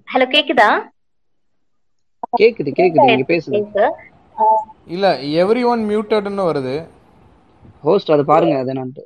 [0.07, 0.69] ஹலோ கேக்குதா?
[2.33, 3.05] கேக்குது கேக்குது.
[3.07, 3.59] நீங்க பேசுங்க.
[3.63, 3.85] பேசு
[4.87, 5.05] இல்ல
[5.41, 6.75] எவ்ரி ஒன் மியூட்டட்னு வருது.
[7.83, 9.03] ஹோஸ்ட் அதை பாருங்க அது என்னன்ட்டு.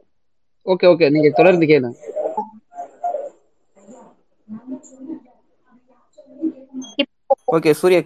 [0.65, 1.97] ஓகே ஓகே நீங்க தொடர்ந்து கேளுங்க.
[7.53, 8.01] ஓகே சூர்யா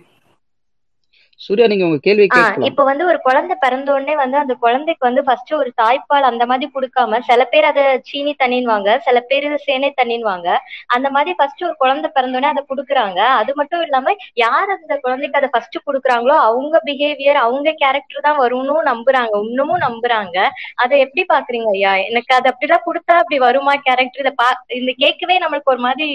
[1.46, 2.26] சூர்யா நீங்க உங்க கேள்வி
[2.70, 6.68] இப்ப வந்து ஒரு குழந்தை பிறந்த உடனே வந்து அந்த குழந்தைக்கு வந்து ஃபர்ஸ்ட் ஒரு தாய்ப்பால் அந்த மாதிரி
[6.76, 10.48] கொடுக்காம சில பேர் அதை சீனி தண்ணின்வாங்க சில பேர் சேனை தண்ணின்வாங்க
[10.96, 13.20] அந்த மாதிரி ஃபர்ஸ்ட் ஒரு குழந்தை பிறந்த உடனே அதை குடுக்குறாங்க.
[13.40, 14.14] அது மட்டும் இல்லாம
[14.44, 19.34] யார் அந்த குழந்தைக்கு அதை ஃபர்ஸ்ட் குடுக்குறாங்களோ அவங்க பிஹேவியர் அவங்க கேரக்டர் தான் வரும்னு நம்புறாங்க.
[19.48, 20.38] இன்னமும் நம்புறாங்க.
[20.84, 21.94] அதை எப்படி பாக்குறீங்க ஐயா?
[22.10, 24.50] எனக்கு அது அப்படிலாம் கொடுத்தா அப்படி வருமா கேரக்டர் இதை பா
[24.82, 26.08] இந்த கேட்கவே நம்மளுக்கு ஒரு மாதிரி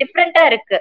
[0.00, 0.78] டிஃப்ரெண்டா இருக்கு.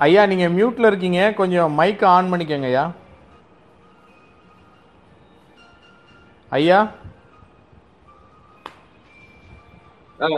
[0.00, 1.32] ஐயா நீங்க மியூட்ல இருக்கீங்க.
[1.32, 2.84] கொஞ்சம் மைக் ஆன் பண்ணிக்கங்க ஐயா.
[6.52, 6.78] ஐயா?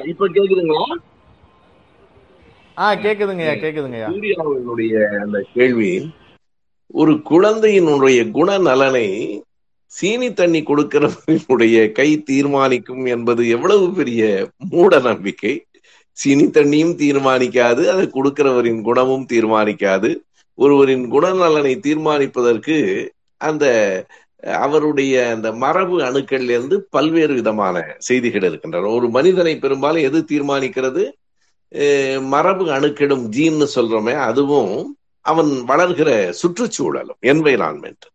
[0.05, 0.85] இப்ப கேக்குதுங்களா?
[2.79, 4.09] ஆ கேக்குதுங்க ஐயா கேக்குதுங்க ஐயா.
[4.11, 5.93] சூர்யா அவர்களுடைய அந்த கேள்வி
[6.95, 9.07] ஒரு குழந்தையினுடைய குணநலனை
[9.93, 14.23] சீனி தண்ணி கொடுக்கிறவனுடைய கை தீர்மானிக்கும் என்பது எவ்வளவு பெரிய
[14.71, 15.53] மூட நம்பிக்கை?
[16.21, 20.11] சீனி தண்ணியும் தீர்மானிக்காது அதை கொடுக்கிறவரின் குணமும் தீர்மானிக்காது.
[20.59, 22.77] ஒருவரின் குணநலனை தீர்மானிப்பதற்கு
[23.41, 23.65] அந்த
[24.65, 27.77] அவருடைய அந்த மரபு அணுக்கள்ல இருந்து பல்வேறு விதமான
[28.09, 28.91] செய்திகள் இருக்கின்றன.
[28.99, 31.05] ஒரு மனிதனை பெரும்பாலும் எது தீர்மானிக்கிறது?
[32.35, 34.75] மரபு அணுக்கெடும் ஜீன்னு சொல்றோமே அதுவும்
[35.25, 36.11] அவன் வளர்கிற
[36.41, 38.07] சுற்றுச்சூழலும் என்வைரான்மெண்ட்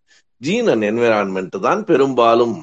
[0.41, 2.55] ஜீன் அண்ட் என்வைரான்மெண்ட் தான் பெரும்பாலும்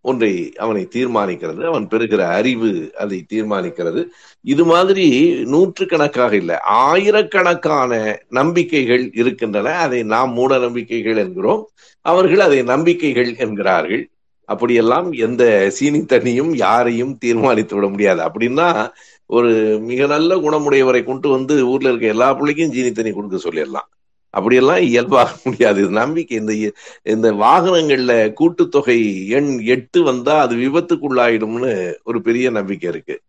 [0.00, 4.04] ஒன்றை அவனை தீர்மானிக்கிறது அவன் பெறுகிற அறிவு அதை தீர்மானிக்கிறது.
[4.40, 5.06] இது மாதிரி
[5.44, 9.70] நூற்று கணக்காக இல்லை ஆயிரக்கணக்கான நம்பிக்கைகள் இருக்கின்றன.
[9.70, 11.68] அதை நாம் மூட நம்பிக்கைகள் என்கிறோம்.
[12.00, 14.10] அவர்கள் அதை நம்பிக்கைகள் என்கிறார்கள்.
[14.44, 18.20] அப்படியெல்லாம் எந்த சீனி தண்ணியும் யாரையும் தீர்மானித்து விட முடியாது.
[18.22, 18.88] அப்படின்னா
[19.26, 23.88] ஒரு மிக நல்ல குணமுடையவரை கொண்டு வந்து ஊர்ல இருக்க எல்லா பிள்ளைக்கும் சீனி தண்ணி கொடுக்க சொல்லிடலாம்.
[24.30, 25.90] அப்படியெல்லாம் இயல்பாக முடியாது.
[25.90, 26.36] நம்பிக்கை.
[26.36, 26.72] இந்த
[27.02, 33.20] இந்த வாகனங்கள்ல கூட்டுத்தொகை எண் எட்டு வந்தா அது விபத்துக்குள்ளாயிடும்னு ஒரு பெரிய நம்பிக்கை இருக்கு.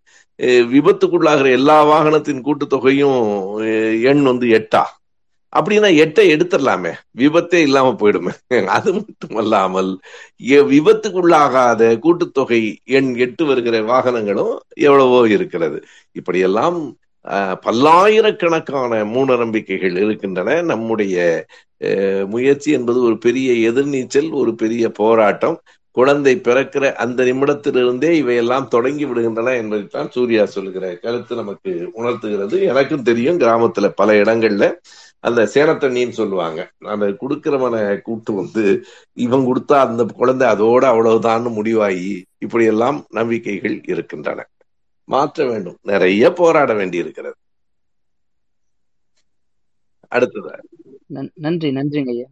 [0.43, 4.84] விபத்துக்குள்ளாகிற எல்லா வாகனத்தின் கூட்டுத்தொகையும் அஹ் எண் வந்து எட்டா?
[5.56, 6.93] அப்படின்னா எட்டை எடுத்துடலாமே.
[7.18, 8.66] விபத்தே இல்லாம போயிடுமே.
[8.66, 10.00] அது மட்டுமல்லாமல்
[10.50, 15.84] எ- விபத்துக்குள்ளாகாத கூட்டுத்தொகை எண் எட்டு வருகிற வாகனங்களும் எவ்வளவோ இருக்கிறது.
[16.12, 16.97] இப்படியெல்லாம்
[17.63, 20.61] பல்லாயிரக்கணக்கான மூட நம்பிக்கைகள் இருக்கின்றன.
[20.63, 21.15] நம்முடைய
[21.82, 25.57] அஹ், முயற்சி என்பது ஒரு பெரிய எதிர்நீச்சல் ஒரு பெரிய போராட்டம்.
[25.95, 32.61] குழந்தை பிறக்கிற அந்த நிமிடத்திலிருந்தே இவையெல்லாம் தொடங்கி விடுகின்றன என்பதைத்தான் சூர்யா சொல்கிற கருத்து நமக்கு உணர்த்துகிறது.
[32.65, 34.65] எனக்கும் தெரியும் கிராமத்துல பல இடங்கள்ல
[35.24, 36.59] அந்த சேனத்தண்ணின்னு சொல்லுவாங்க.
[36.86, 38.63] அந்த கொடுக்கிறவனை கூட்டு வந்து
[39.17, 44.39] இவன் கொடுத்தா அந்த குழந்தை அதோட அவ்வளவுதான்னு முடிவாகி இப்படியெல்லாம் நம்பிக்கைகள் இருக்கின்றன.
[45.10, 45.78] மாற்ற வேண்டும்.
[45.84, 47.36] நிறைய போராட வேண்டி இருக்கிறது
[50.07, 50.51] அடுத்தது?
[51.07, 52.28] நன்- நன்றி நன்றிங்க ஐயா.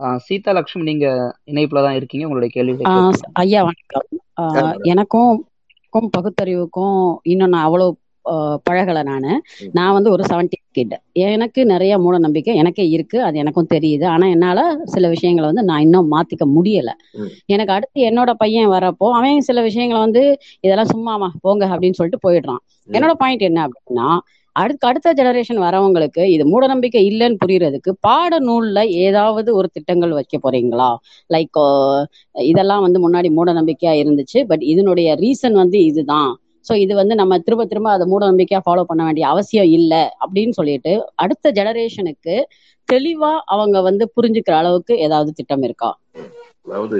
[0.00, 1.06] ஆஹ் சீதா லட்சுமி நீங்க
[1.46, 2.26] இணைப்புல தான் இருக்கீங்க.
[2.26, 4.06] உங்களுடைய கேட்கலாம் ஐயா வணக்கம்?
[4.82, 5.48] எனக்கும்
[6.18, 8.03] பகுத்தறிவுக்கும் இன்னும் நான் அவ்வளோ ஆஹ்
[8.70, 9.42] பழகலை நான்.
[9.72, 13.22] நான் வந்து ஒரு செவன்டி கிட் எனக்கு நிறைய மூட நம்பிக்கை எனக்கே இருக்கு.
[13.22, 14.06] அது எனக்கும் தெரியுது.
[14.06, 16.90] ஆனா என்னால சில விஷயங்களை வந்து நான் இன்னும் மாத்திக்க முடியல.
[17.46, 22.62] எனக்கு அடுத்து என்னோட பையன் வரப்போ அவன் சில விஷயங்களை வந்து இதெல்லாம் சும்மாமா போங்க அப்படின்னு சொல்லிட்டு போயிடுறான்.
[22.90, 24.18] என்னோட பாயிண்ட் என்ன அப்படின்னா
[24.52, 30.38] அடுத்த அடுத்த ஜெனரேஷன் வரவங்களுக்கு இது மூட நம்பிக்கை இல்லைன்னு புரியறதுக்கு பாட நூல்ல ஏதாவது ஒரு திட்டங்கள் வைக்க
[30.42, 30.90] போறீங்களா?
[31.34, 31.58] லைக்
[32.32, 34.44] இதெல்லாம் வந்து முன்னாடி மூட நம்பிக்கையா இருந்துச்சு.
[34.46, 36.38] பட் இதனுடைய ரீசன் வந்து இதுதான்.
[36.64, 40.54] ஸோ இது வந்து நம்ம திரும்ப திரும்ப அதை மூட நம்பிக்கையா ஃபாலோ பண்ண வேண்டிய அவசியம் இல்லை அப்படின்னு
[40.58, 40.92] சொல்லிட்டு
[41.24, 42.36] அடுத்த ஜெனரேஷனுக்கு
[42.88, 45.90] தெளிவா அவங்க வந்து புரிஞ்சுக்கிற அளவுக்கு ஏதாவது திட்டம் இருக்கா?
[46.66, 46.98] அதாவது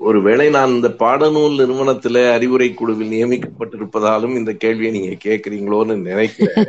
[0.00, 6.68] ஒருவேளை நான் இந்த பாடநூல் நிறுவனத்துல அறிவுரை குழுவில் நியமிக்கப்பட்டிருப்பதாலும் இந்த கேள்வியை நீங்க கேக்குறீங்களோன்னு நினைக்கிறேன்.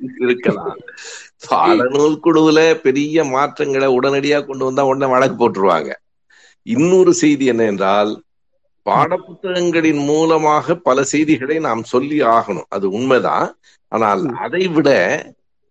[0.24, 0.78] இருக்கலாம்.
[1.46, 5.90] பாடநூல் குழுவுல பெரிய மாற்றங்களை உடனடியா கொண்டு வந்தா உடனே வழக்கு போட்டுருவாங்க.
[6.66, 8.10] இன்னொரு செய்தி என்ன என்றால்
[8.88, 12.68] பாடப்புத்தகங்களின் மூலமாக பல செய்திகளை நாம் சொல்லி ஆகணும்.
[12.68, 13.48] அது உண்மைதான்.
[13.92, 14.88] ஆனால் அதை விட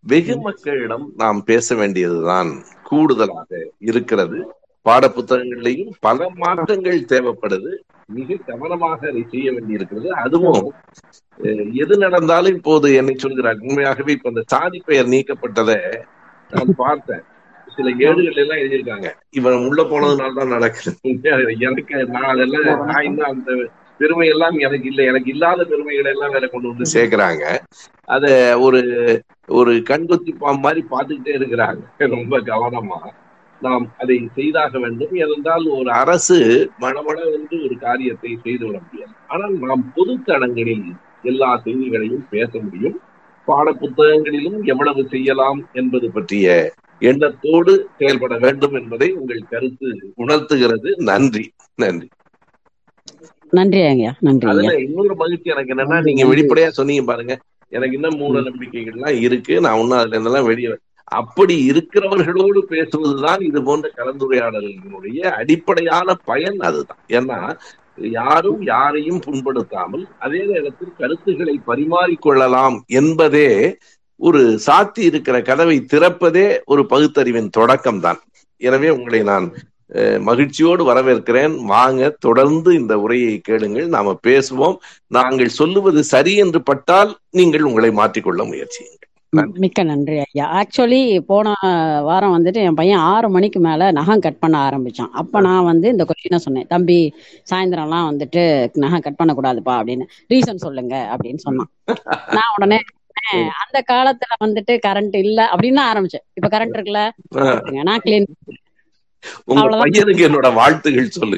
[0.06, 2.50] வெகு மக்களிடம் நாம் பேச வேண்டியதுதான்
[2.84, 4.38] கூடுதலாக இருக்கிறது.
[4.86, 7.72] பாடப்புத்தகங்கள்லையும் பல மாற்றங்கள் தேவைப்படுது.
[8.10, 10.10] மிக கவனமாக அதை செய்ய வேண்டியிருக்கிறது.
[10.24, 10.62] அதுவும்
[11.74, 13.60] எது நடந்தாலும் இப்போது என்னை சொல்கிறார்.
[13.60, 15.80] உண்மையாகவே இப்ப இந்த சாதி பெயர் நீக்கப்பட்டதை
[16.50, 17.26] நான் பார்த்தேன்.
[17.78, 19.10] சில ஏடுகள் எல்லாம் எழுதியிருக்காங்க.
[19.40, 20.92] இவன் உள்ள போனதுனால தான் நடக்குது.
[21.70, 23.52] எனக்கு நான் அதெல்லாம் நான் இன்னும் அந்த
[24.00, 25.04] பெருமை எல்லாம் எனக்கு இல்லை.
[25.12, 27.44] எனக்கு இல்லாத பெருமைகளை எல்லாம் வேற கொண்டு வந்து சேர்க்கிறாங்க.
[28.16, 28.26] அத
[28.66, 28.82] ஒரு
[29.60, 31.82] ஒரு கண்கொத்தி பாம்பு மாதிரி பார்த்துக்கிட்டே இருக்கிறாங்க.
[32.16, 33.00] ரொம்ப கவனமா
[33.62, 35.14] நாம் அதை செய்தாக வேண்டும்.
[35.24, 36.38] ஏனென்றால் ஒரு அரசு
[36.84, 39.14] மனமள வந்து ஒரு காரியத்தை செய்துவிட முடியாது.
[39.34, 40.88] ஆனால் நாம் பொது தளங்களில்
[41.32, 42.98] எல்லா செய்திகளையும் பேச முடியும்.
[43.48, 46.48] பாட புத்தகங்களிலும் எவ்வளவு செய்யலாம் என்பது பற்றிய
[47.02, 50.96] எண்ணத்தோடு செயல்பட வேண்டும் என்பதை உங்கள் கருத்து உணர்த்துகிறது.
[51.06, 51.46] நன்றி.
[51.76, 52.08] நன்றி.
[53.54, 54.12] நன்றி ஐயா.
[54.20, 57.36] நன்றி அதுல இன்னொரு மகிழ்ச்சி எனக்கு என்னன்னா நீங்க வெளிப்படையா சொன்னீங்க பாருங்க.
[57.72, 59.62] எனக்கு இன்னும் மூட நம்பிக்கைகள்லாம் இருக்கு.
[59.62, 60.70] நான் இன்னும் அதுல இருந்தெல்லாம் வெளியே
[61.12, 67.02] அப்படி இருக்கிறவர்களோடு பேசுவதுதான் இது போன்ற கலந்துரையாடல்களுடைய அடிப்படையான பயன் அதுதான்.
[67.10, 67.40] ஏன்னா
[68.12, 73.50] யாரும் யாரையும் புண்படுத்தாமல் அதே நேரத்தில் கருத்துக்களை பரிமாறிக்கொள்ளலாம் என்பதே
[74.20, 78.22] ஒரு சாத்தி இருக்கிற கதவை திறப்பதே ஒரு பகுத்தறிவின் தொடக்கம் தான்
[78.62, 79.48] எனவே உங்களை நான்
[80.28, 81.54] மகிழ்ச்சியோடு வரவேற்கிறேன்.
[81.74, 83.88] வாங்க தொடர்ந்து இந்த உரையை கேளுங்கள்.
[83.96, 84.78] நாம பேசுவோம்.
[85.18, 89.04] நாங்கள் சொல்லுவது சரி என்று பட்டால் நீங்கள் உங்களை மாற்றிக்கொள்ள முயற்சியுங்கள்.
[89.64, 90.46] மிக்க நன்றி ஐயா.
[90.60, 91.00] ஆக்சுவலி
[91.30, 91.54] போன
[92.10, 95.12] வாரம் வந்துட்டு என் பையன் ஆறு மணிக்கு மேல நகம் கட் பண்ண ஆரம்பிச்சான்.
[95.22, 96.70] அப்ப நான் வந்து இந்த கொஸ்டினை சொன்னேன்.
[96.74, 97.00] தம்பி
[97.52, 98.44] சாயந்தரம்லாம் வந்துட்டு
[98.84, 100.08] நகம் கட் பண்ணக்கூடாதுப்பா அப்படின்னு.
[100.34, 101.72] ரீசன் சொல்லுங்க அப்படின்னு சொன்னான்.
[102.38, 102.80] நான் உடனே
[103.64, 106.26] அந்த காலத்துல வந்துட்டு கரண்ட் இல்ல அப்படின்னு ஆரம்பிச்சேன்.
[106.34, 107.02] இப்ப கரண்ட் இருக்குல்ல?
[107.90, 108.30] நான் கிளீன்
[109.52, 111.38] உங்க பையனுக்கு என்னோட வாழ்த்துகள் சொல்லு.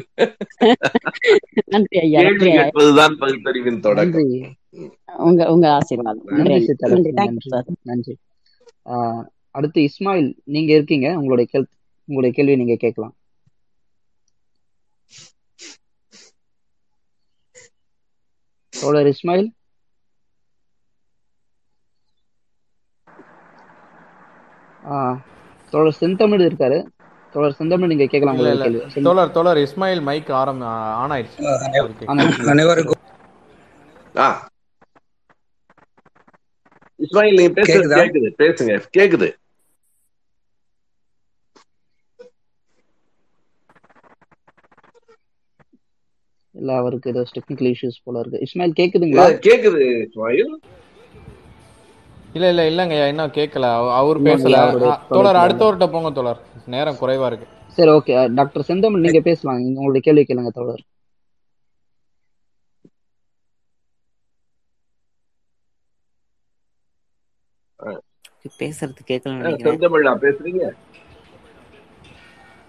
[1.66, 4.58] நன்றி ஐயா கேள்வி நன்றி கேட்பதுதான் பகுத்தறிவின் தொடக்கம்.
[5.28, 6.26] உங்க உங்க ஆசீர்வாதம்.
[7.92, 8.16] நன்றி
[9.58, 11.08] அடுத்து இஸ்மாயில் நீங்க இருக்கீங்க?
[11.20, 11.66] உங்களுடைய கேள்
[12.10, 13.16] உங்களுடைய கேள்வி நீங்க கேட்கலாம்.
[18.74, 19.50] தோழர் இஸ்மாயில்?
[25.74, 26.78] தோழர் செந்தமிழ் இருக்காரு.
[27.36, 28.38] தோழர் செந்தமிழ் நீங்க கேட்கலாம்
[29.04, 31.48] தோழர் தோழர் இஸ்மாயில் மைக் ஆரம் ஆன் ஆயிடுச்சு
[32.48, 33.04] அனைவருக்கும்
[34.16, 34.28] ஆ.
[37.00, 38.00] இஸ்மாயில் நீங்க பேசுறது கேக்குதா?
[38.00, 38.30] கேக்குது.
[38.38, 38.74] பேசுங்க.
[38.98, 39.30] கேக்குது.
[46.56, 48.46] இல்ல அவருக்கு ஏதோ டெக்னிக்கல் இஷ்யூஸ் போல இருக்கு.
[48.46, 49.26] இஸ்மாயில் கேக்குதுங்களா?
[49.48, 50.54] கேக்குது இஸ்மாயில்.
[52.34, 54.56] இல்ல இல்ல இல்லங்க ஐயா இன்னும் கேட்கல அவ- அவர் பேசல.
[55.10, 56.40] தோழர் அடுத்தவர்கிட்ட போங்க தோழர்.
[56.66, 57.48] நேரம் குறைவா இருக்கு.
[57.68, 58.34] சரி ஓகே.
[58.34, 59.58] டாக்டர் செந்தமிழ் நீங்க பேசலாம்.
[59.58, 60.84] நீங்க உங்களுடைய கேள்வி கேளுங்க தோழர்.
[68.60, 69.80] பேசுறது நினைக்கிறேன்.
[69.80, 70.64] செந்தமிழா பேசுறீங்க?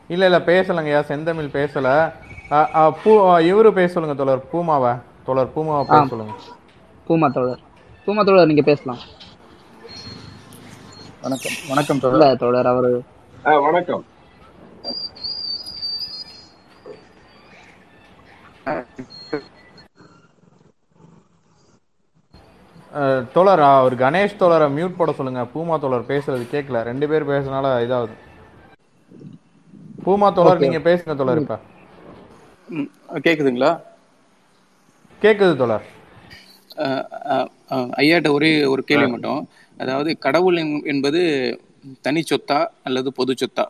[0.08, 1.02] இல்ல இல்ல பேசலங்க ஐயா.
[1.02, 1.88] செந்தமிழ் பேசல.
[3.02, 3.10] பூ
[3.50, 4.48] இவரு பேச சொல்லுங்க தோழர்.
[4.52, 4.92] பூமாவை.
[5.24, 6.34] தோழர் பூமாவை பேச சொல்லுங்க.
[7.08, 7.60] பூமா தோழர்.
[8.06, 9.00] பூமா தோழர் நீங்க பேசலாம்.
[11.24, 11.56] வணக்கம்.
[11.70, 12.26] வணக்கம் தோழர்.
[12.42, 12.90] தோழர் அவரு
[13.66, 14.04] வணக்கம்.
[23.34, 25.42] தோழர் அவர் கணேஷ் தோழரை மியூட் போட சொல்லுங்க.
[25.54, 28.16] பூமா தோழர் பேசுறது கேட்கல ரெண்டு பேர் பேசுறதுனால இதாகுது.
[30.04, 31.56] பூமா தோழர் நீங்க பேசுங்க தோழர் இப்ப.
[33.26, 33.70] கேக்குதுங்களா?
[35.22, 35.86] கேக்குது தோழர்.
[38.02, 39.40] ஐயாட்ட ஒரே ஒரு கேள்வி மட்டும்.
[39.80, 41.20] அதாவது கடவுள் என்- என்பது
[42.02, 43.64] தனி சொத்தா அல்லது பொது சொத்தா?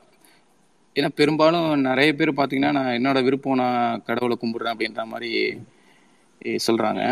[0.96, 5.30] ஏன்னா பெரும்பாலும் நிறைய பேர் பார்த்தீங்கன்னா நான் என்னோட விருப்பம் நான் கடவுளை கும்பிடுறேன் அப்படின்ற மாதிரி
[6.66, 7.02] சொல்றாங்க.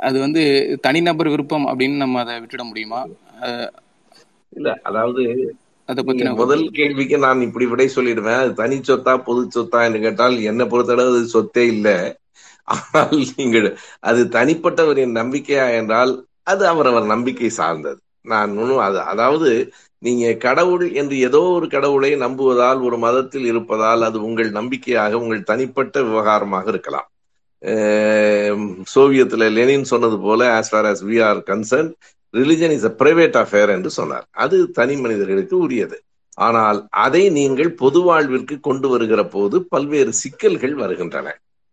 [0.00, 0.42] அது வந்து
[0.82, 3.00] தனிநபர் விருப்பம் அப்படின்னு நம்ம அதை விட்டுட முடியுமா?
[4.52, 5.22] இல்ல அதாவது
[5.88, 8.40] அதை பத்தின முதல் கேள்விக்கு நான் இப்படி விடை சொல்லிடுவேன்.
[8.42, 11.96] அது தனி சொத்தா பொது சொத்தா என்று கேட்டால் என்னை பொறுத்தளவு அது சொத்தே இல்லை.
[12.68, 13.68] ஆனால் நீங்கள்
[14.08, 16.12] அது தனிப்பட்டவரின் நம்பிக்கையா என்றால்
[16.50, 18.00] அது அவரவர் நம்பிக்கை சார்ந்தது.
[18.24, 19.50] நான் ஒன்றும் அது அதாவது
[20.02, 25.96] நீங்க கடவுள் என்று ஏதோ ஒரு கடவுளை நம்புவதால் ஒரு மதத்தில் இருப்பதால் அது உங்கள் நம்பிக்கையாக உங்கள் தனிப்பட்ட
[26.08, 27.08] விவகாரமாக இருக்கலாம்.
[27.62, 31.90] சோவியத்தில் சோவியத்துல லெனின் சொன்னது போல as far as we are concern
[32.34, 34.26] religion is a private affair என்று சொன்னார்.
[34.44, 35.98] அது தனி மனிதர்களுக்கு உரியது.
[36.38, 41.28] ஆனால் அதை நீங்கள் பொது வாழ்விற்கு கொண்டு வருகிற போது பல்வேறு சிக்கல்கள் வருகின்றன.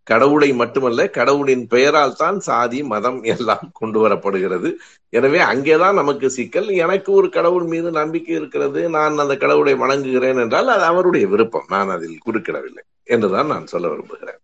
[0.07, 4.73] கடவுளை மட்டுமல்ல கடவுளின் பெயரால் தான் சாதி மதம் எல்லாம் கொண்டு வரப்படுகிறது.
[5.09, 6.67] எனவே அங்கேதான் நமக்கு சிக்கல்.
[6.67, 8.89] எனக்கு ஒரு கடவுள் மீது நம்பிக்கை இருக்கிறது.
[8.89, 11.65] நான் அந்த கடவுளை வணங்குகிறேன் என்றால் அது அவருடைய விருப்பம்.
[11.67, 14.37] நான் அதில் குறுக்கிடவில்லை என்றுதான் நான் சொல்ல விரும்புகிறேன்.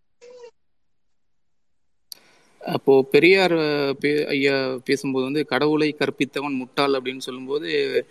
[2.66, 3.52] அப்போ பெரியார்
[4.00, 8.06] பே- ஐயா பேசும்போது வந்து கடவுளை கற்பித்தவன் முட்டாள் அப்படின்னு சொல்லும்போது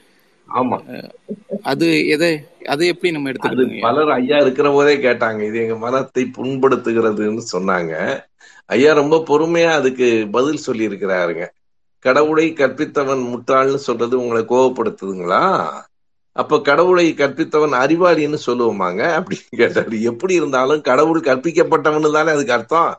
[0.50, 0.78] ஆமா.
[1.64, 7.44] அது எதை அதை எப்படி நம்ம ஐயா பலர் ஐயா இருக்கிற போதே கேட்டாங்க இது எங்க மனத்தை புண்படுத்துகிறதுன்னு
[7.52, 7.94] சொன்னாங்க.
[8.66, 11.46] ஐயா ரொம்ப பொறுமையா அதுக்கு பதில் சொல்லி இருக்கிறாருங்க
[12.00, 15.44] கடவுளை கற்பித்தவன் முட்டாள்னு சொல்றது உங்களை கோவப்படுத்துதுங்களா?
[16.32, 19.02] அப்ப கடவுளை கற்பித்தவன் அறிவாளின்னு சொல்லுவோமாங்க?
[19.20, 20.02] அப்படின்னு கேட்டாரு.
[20.02, 22.92] எப்படி இருந்தாலும் கடவுள் கற்பிக்கப்பட்டவன்னு தானே அதுக்கு அர்த்தம்.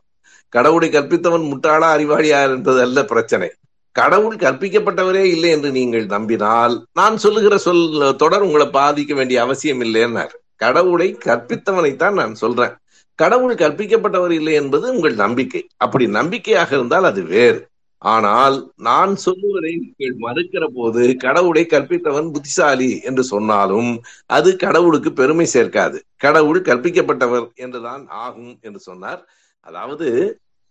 [0.48, 3.48] கடவுளை கற்பித்தவன் முட்டாளா அறிவாளியா என்பது அல்ல பிரச்சனை.
[3.96, 7.84] கடவுள் கற்பிக்கப்பட்டவரே இல்லை என்று நீங்கள் நம்பினால் நான் சொல்லுகிற சொல்
[8.16, 12.74] தொடர் உங்களை பாதிக்க வேண்டிய அவசியம் இல்லைன்னார் கடவுளை கற்பித்தவனைத்தான் நான் சொல்றேன்.
[13.18, 15.62] கடவுள் கற்பிக்கப்பட்டவர் இல்லை என்பது உங்கள் நம்பிக்கை.
[15.76, 17.60] அப்படி நம்பிக்கையாக இருந்தால் அது வேறு.
[18.02, 18.56] ஆனால்
[18.88, 23.90] நான் சொல்லுவதை நீங்கள் மறுக்கிற போது கடவுளை கற்பித்தவன் புத்திசாலி என்று சொன்னாலும்
[24.26, 25.98] அது கடவுளுக்கு பெருமை சேர்க்காது.
[26.16, 29.22] கடவுள் கற்பிக்கப்பட்டவர் என்றுதான் ஆகும் என்று சொன்னார்.
[29.66, 30.08] அதாவது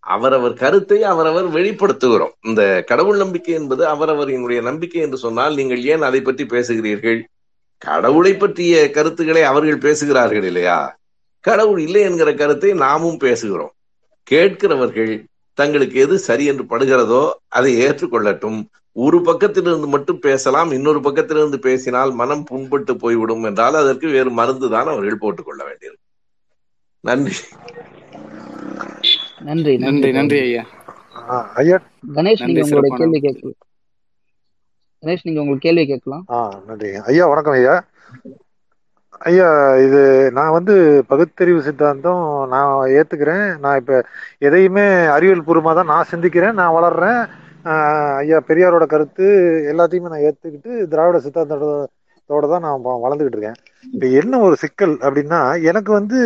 [0.04, 2.34] அவரவர் கருத்தை அவரவர் வெளிப்படுத்துகிறோம்.
[2.42, 7.20] இந்த கடவுள் நம்பிக்கை என்பது அவரவரினுடைய நம்பிக்கை என்று சொன்னால் நீங்கள் ஏன் அதை பற்றி பேசுகிறீர்கள்?
[7.82, 10.80] கடவுளை பற்றிய கருத்துக்களை அவர்கள் பேசுகிறார்கள் இல்லையா?
[11.46, 13.74] கடவுள் இல்லை என்கிற கருத்தை நாமும் பேசுகிறோம்.
[14.28, 15.14] கேட்கிறவர்கள்
[15.58, 17.24] தங்களுக்கு எது சரி என்று படுகிறதோ
[17.58, 18.60] அதை ஏற்றுக்கொள்ளட்டும்.
[18.96, 24.92] ஒரு பக்கத்திலிருந்து மட்டும் பேசலாம் இன்னொரு பக்கத்திலிருந்து பேசினால் மனம் புண்பட்டு போய்விடும் என்றால் அதற்கு வேறு மருந்து தான்
[24.94, 25.98] அவர்கள் போட்டுக்கொள்ள வேண்டியது
[27.04, 27.38] நன்றி.
[29.44, 30.64] நன்றி நன்றி நன்றி ஐயா.
[31.30, 31.78] ஆ, ஐயா.
[32.16, 33.58] கணேஷ் நீங்க உங்களுடைய கேள்வி கேட்கலாம்
[35.04, 36.24] கணேஷ் நீங்க உங்களுக்கு கேள்வி கேட்கலாம்.
[36.30, 36.90] ஆ நன்றி.
[37.04, 37.76] ஐயா வணக்கம் ஐயா.
[39.22, 40.00] ஐயா இது
[40.32, 40.74] நான் வந்து
[41.08, 43.46] பகுத்தறிவு சித்தாந்தம் நான் ஏத்துக்கிறேன்.
[43.60, 44.00] நான் இப்ப
[44.40, 46.54] எதையுமே அறிவியல் பூர்வமாக தான் நான் சிந்திக்கிறேன்.
[46.54, 47.22] நான் வளர்றேன்.
[48.22, 49.26] ஐயா பெரியாரோட கருத்து
[49.72, 51.84] எல்லாத்தையுமே நான் ஏத்துக்கிட்டு திராவிட சித்தாந்தத்தோட
[52.50, 53.60] தான் நான் வளர்ந்துகிட்டு இருக்கேன்.
[53.88, 56.20] இப்ப என்ன ஒரு சிக்கல் அப்படின்னா எனக்கு வந்து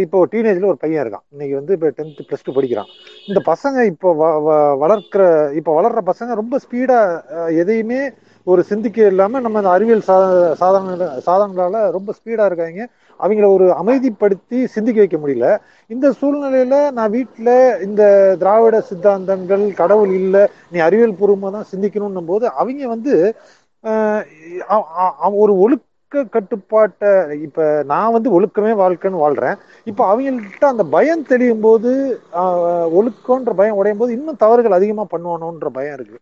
[0.00, 1.24] இப்போ டீனேஜில் ஒரு பையன் இருக்கான்.
[1.34, 2.90] இன்னைக்கு வந்து இப்போ டென்த்து ப்ளஸ் டூ படிக்கிறான்.
[3.28, 5.22] இந்த பசங்க இப்போ வ- வளர்க்கிற
[5.58, 8.00] இப்போ வளர்ற பசங்க ரொம்ப ஸ்பீடாக எதையுமே
[8.46, 10.16] ஒரு சிந்திக்க இல்லாமல் நம்ம இந்த அறிவியல் சா
[10.60, 12.88] சாதன சாதனங்களால் ரொம்ப ஸ்பீடாக இருக்காங்க.
[13.20, 15.48] அவங்கள ஒரு அமைதிப்படுத்தி சிந்திக்க வைக்க முடியல.
[15.94, 17.54] இந்த சூழ்நிலையில நான் வீட்டில்
[17.86, 18.02] இந்த
[18.38, 23.14] திராவிட சித்தாந்தங்கள் கடவுள் இல்லை நீ அறிவியல் பூர்வமாக தான் சிந்திக்கணும்னும் போது அவங்க வந்து
[25.42, 25.90] ஒரு ஒழுக்க
[26.34, 27.10] கட்டுப்பாட்டை
[27.46, 29.56] இப்ப நான் வந்து ஒழுக்கமே வாழ்க்கைன்னு வாழ்றேன்.
[29.90, 31.90] இப்ப அவங்கள்ட்ட அந்த பயம் தெளியும் போது
[32.98, 36.18] ஒழுக்கம்ன்ற பயம் உடையும் போது இன்னும் தவறுகள் அதிகமா பண்ணுவானோன்ற பயம் இருக்கு.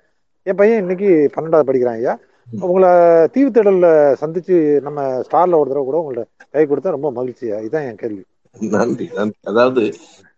[0.46, 2.14] என் பையன் இன்னைக்கு பன்னெண்டாவது படிக்கிறான் ஐயா.
[2.48, 2.90] உங்களை
[3.34, 3.88] தீவுத்திடல்ல
[4.22, 6.24] சந்திச்சு நம்ம ஸ்டார்ல ஒரு தடவை கூட உங்கள்ட்ட
[6.54, 8.22] கை கொடுத்தா ரொம்ப மகிழ்ச்சியா இதுதான் என் கேள்வி.
[8.56, 9.38] நன்றி நன்றி.
[9.50, 9.82] அதாவது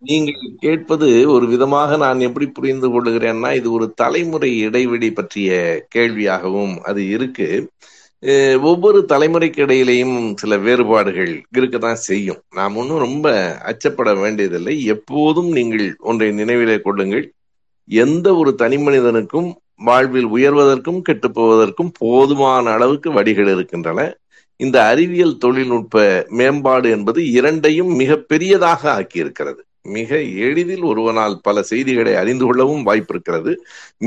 [0.02, 5.50] நீங்கள் கேட்பது ஒரு விதமாக நான் எப்படி புரிந்து கொள்ளுகிறேன்னா இது ஒரு தலைமுறை இடைவெளி பற்றிய
[5.94, 7.48] கேள்வியாகவும் அது இருக்கு.
[8.60, 12.42] ஒவ்வொரு தலைமுறைக்கு இடையிலையும் சில வேறுபாடுகள் இருக்கத்தான் செய்யும்.
[12.54, 14.84] நாம் ஒன்றும் ரொம்ப அச்சப்பட வேண்டியதில்லை.
[14.84, 17.32] எப்போதும் நீங்கள் ஒன்றை நினைவிலே கொள்ளுங்கள்.
[17.88, 24.16] எந்த ஒரு தனி மனிதனுக்கும் வாழ்வில் உயர்வதற்கும் கெட்டுப்போவதற்கும் போதுமான அளவுக்கு வழிகள் இருக்கின்றன.
[24.56, 29.60] இந்த அறிவியல் தொழில்நுட்ப மேம்பாடு என்பது இரண்டையும் மிக பெரியதாக ஆக்கியிருக்கிறது.
[29.84, 30.10] மிக
[30.46, 33.52] எளிதில் ஒருவனால் பல செய்திகளை அறிந்து கொள்ளவும் வாய்ப்பு இருக்கிறது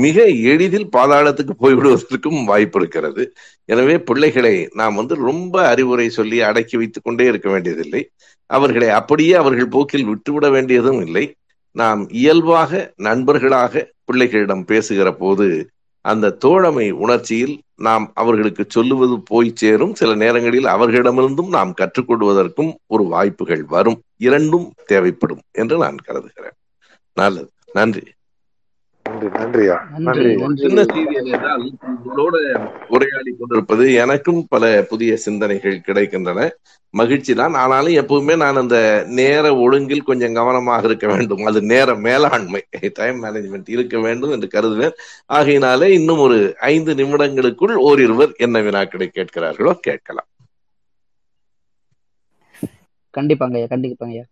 [0.04, 0.18] மிக
[0.52, 3.24] எளிதில் பாதாளத்துக்கு போய்விடுவதற்கும் வாய்ப்பு இருக்கிறது
[3.68, 8.02] எனவே பிள்ளைகளை நாம் வந்து ரொம்ப அறிவுரை சொல்லி அடக்கி வைத்துக் கொண்டே இருக்க வேண்டியதில்லை.
[8.50, 11.24] அவர்களை அப்படியே அவர்கள் போக்கில் விட்டுவிட வேண்டியதும் இல்லை.
[11.76, 13.72] நாம் இயல்பாக நண்பர்களாக
[14.08, 15.46] பிள்ளைகளிடம் பேசுகிற போது
[16.06, 19.94] அந்த தோழமை உணர்ச்சியில் நாம் அவர்களுக்கு சொல்லுவது போய் சேரும்.
[19.94, 24.00] சில நேரங்களில் அவர்களிடமிருந்தும் நாம் கற்றுக்கொள்வதற்கும் ஒரு வாய்ப்புகள் வரும்.
[24.16, 26.56] இரண்டும் தேவைப்படும் என்று நான் கருதுகிறேன்.
[27.14, 27.50] நல்லது.
[27.72, 28.02] நன்றி.
[29.16, 29.76] நன்றி நன்றியா?
[29.98, 31.72] நன்றி சின்ன செய்தி என்றால்
[32.06, 32.36] உங்களோட
[32.88, 36.50] உரையாடி கொண்டிருப்பது எனக்கும் பல புதிய சிந்தனைகள் கிடைக்கின்றன.
[36.90, 37.54] மகிழ்ச்சி தான்.
[37.54, 41.44] ஆனாலும் எப்பவுமே நான் அந்த நேர ஒழுங்கில் கொஞ்சம் கவனமாக இருக்க வேண்டும்.
[41.44, 42.62] அது நேர மேலாண்மை.
[42.92, 44.92] டைம் மேனேஜ்மெண்ட் இருக்க வேண்டும் என்று கருதுவேன்.
[45.26, 50.28] ஆகையினாலே இன்னும் ஒரு ஐந்து நிமிடங்களுக்குள் ஓரிருவர் என்ன வினாக்களை கேட்கிறார்களோ கேட்கலாம்.
[53.18, 54.22] கண்டிப்பாங்க ஐயா கண்டிப்பாங்க ஐயா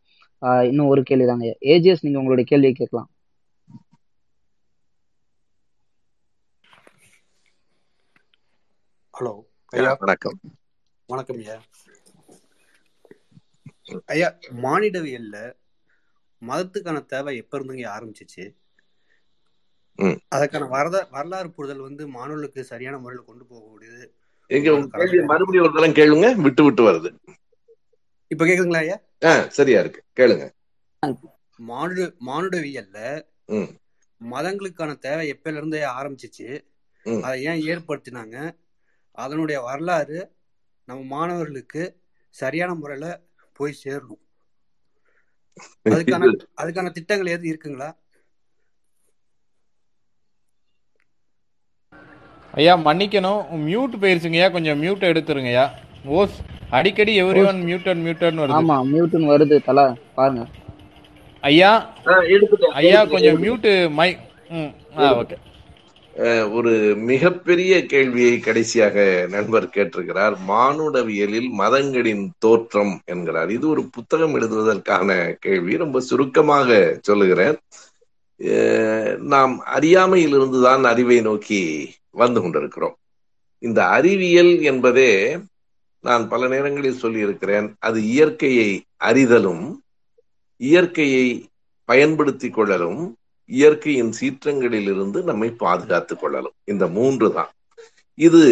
[0.42, 3.08] ஆஹ் இன்னும் ஒரு கேள்வி தாங்க ஏஜிஎஸ் நீங்க உங்களுடைய கேள்வியை கேட்கலாம்.
[9.14, 9.32] ஹலோ
[9.72, 10.36] ஐயா வணக்கம்.
[11.08, 11.56] வணக்கம் ஐயா.
[14.14, 14.28] ஐயா
[14.64, 15.36] மானிடவியல்ல
[16.42, 18.44] மதத்துக்கான தேவை எப்ப இருந்துங்க ஆரம்பிச்சிச்சு.
[20.34, 23.44] அதற்கான வரத வரலாறு புரிதல் வந்து மாணவர்களுக்கு சரியான முறையில் கொண்டு
[24.76, 27.10] உங்க கேள்வி மறுபடியும் ஒரு தரம் கேளுங்க விட்டு விட்டு வருது.
[28.30, 28.98] இப்ப கேக்குதுங்களா ஐயா?
[29.58, 30.02] சரியா இருக்கு.
[30.18, 30.44] கேளுங்க.
[31.70, 32.98] மானுட மானுடவியல்ல
[34.20, 36.48] மதங்களுக்கான தேவை எப்பல இருந்து ஆரம்பிச்சிச்சு.
[37.26, 38.36] அதை ஏன் ஏற்படுத்தினாங்க?
[39.18, 40.18] அதனுடைய வரலாறு
[40.88, 41.82] நம்ம மாணவர்களுக்கு
[42.34, 43.06] சரியான முறையில
[43.58, 44.22] போய் சேரணும்.
[45.94, 47.90] அதுக்கான அதுக்கான திட்டங்கள் எதுவும் இருக்குங்களா?
[52.54, 53.40] ஐயா மன்னிக்கணும்.
[53.68, 55.64] மியூட் போயிருச்சுங்கய்யா கொஞ்சம் மியூட் எடுத்துருங்கய்யா
[56.18, 56.36] ஓஸ்
[56.78, 58.58] அடிக்கடி எவ்ரி ஒன் மியூட்டட் மியூட்டட்னு வருது.
[58.58, 59.56] ஆமா மியூட்னு வருது.
[59.68, 59.80] தல
[60.18, 60.44] பாருங்க.
[61.42, 61.70] ஐயா
[62.80, 63.40] ஐயா கொஞ்சம்.
[63.44, 64.10] மியூட்டு மை
[64.58, 65.36] ம் ஆ ஓகே
[66.50, 70.36] ஒரு மிகப்பெரிய கேள்வியை கடைசியாக நண்பர் கேட்டிருக்கிறார்.
[70.48, 73.50] மானுடவியலில் மதங்களின் தோற்றம் என்கிறார்.
[73.50, 75.76] இது ஒரு புத்தகம் எழுதுவதற்கான கேள்வி.
[75.76, 77.58] ரொம்ப சுருக்கமாக சொல்லுகிறேன்.
[79.18, 82.96] நாம் அறியாமையிலிருந்து தான் அறிவை நோக்கி வந்து கொண்டிருக்கிறோம்.
[83.58, 85.38] இந்த அறிவியல் என்பதே
[86.00, 87.74] நான் பல நேரங்களில் சொல்லியிருக்கிறேன்.
[87.78, 89.76] அது இயற்கையை அறிதலும்
[90.56, 91.48] இயற்கையை
[91.84, 93.16] பயன்படுத்திக் கொள்ளலும்
[93.50, 96.54] இயற்கையின் சீற்றங்களில் இருந்து நம்மை பாதுகாத்துக் கொள்ளலாம்.
[96.64, 97.50] இந்த மூன்று தான்.
[98.14, 98.42] இது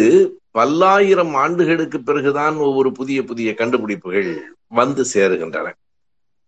[0.51, 5.71] பல்லாயிரம் ஆண்டுகளுக்கு பிறகுதான் ஒவ்வொரு புதிய புதிய கண்டுபிடிப்புகள் வந்து சேருகின்றன.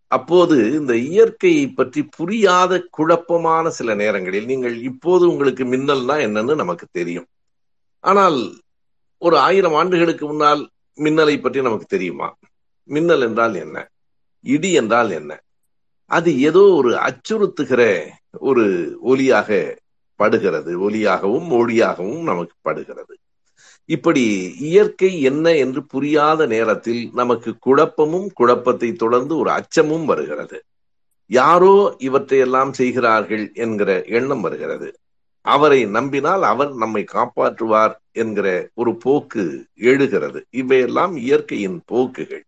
[0.08, 7.28] அப்போது இந்த இயற்கையை பற்றி புரியாத குழப்பமான சில நேரங்களில் நீங்கள் இப்போது உங்களுக்கு மின்னல்னா என்னன்னு நமக்கு தெரியும்.
[8.00, 8.60] ஆனால்
[9.18, 12.36] ஒரு ஆயிரம் ஆண்டுகளுக்கு முன்னால் மின்னலை பற்றி நமக்கு தெரியுமா?
[12.90, 13.90] மின்னல் என்றால் என்ன?
[14.42, 15.42] இடி என்றால் என்ன?
[16.06, 18.08] அது ஏதோ ஒரு அச்சுறுத்துகிற
[18.40, 18.66] ஒரு
[19.06, 19.78] ஒலியாக
[20.16, 20.90] படுகிறது.
[20.90, 23.18] ஒலியாகவும் ஒளியாகவும் நமக்கு படுகிறது.
[23.86, 24.24] இப்படி
[24.60, 30.64] இயற்கை என்ன என்று புரியாத நேரத்தில் நமக்கு குழப்பமும் குழப்பத்தை தொடர்ந்து ஒரு அச்சமும் வருகிறது.
[31.30, 34.90] யாரோ இவற்றையெல்லாம் செய்கிறார்கள் என்கிற எண்ணம் வருகிறது.
[35.42, 40.46] அவரை நம்பினால் அவர் நம்மை காப்பாற்றுவார் என்கிற ஒரு போக்கு எழுகிறது.
[40.50, 42.46] இவையெல்லாம் இயற்கையின் போக்குகள்.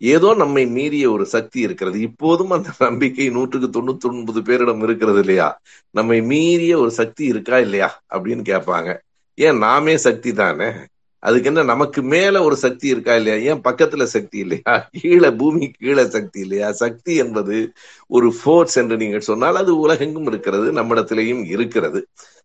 [0.00, 2.00] ஏதோ நம்மை மீறிய ஒரு சக்தி இருக்கிறது.
[2.00, 5.48] இப்போதும் அந்த நம்பிக்கை நூற்றுக்கு தொண்ணூத்தி ஒன்பது பேரிடம் இருக்கிறது இல்லையா?
[5.94, 7.88] நம்மை மீறிய ஒரு சக்தி இருக்கா இல்லையா?
[8.14, 8.90] அப்படின்னு கேட்பாங்க.
[9.38, 10.68] ஏன் நாமே சக்தி தானே?
[11.22, 13.52] அதுக்கு என்ன நமக்கு மேல ஒரு சக்தி இருக்கா இல்லையா?
[13.52, 14.88] ஏன் பக்கத்துல சக்தி இல்லையா?
[14.92, 16.72] கீழே பூமி கீழே சக்தி இல்லையா?
[16.72, 17.56] சக்தி என்பது
[18.10, 22.00] ஒரு ஃபோர்ஸ் என்று நீங்கள் சொன்னால் அது உலகெங்கும் இருக்கிறது நம்மிடத்திலையும் இருக்கிறது.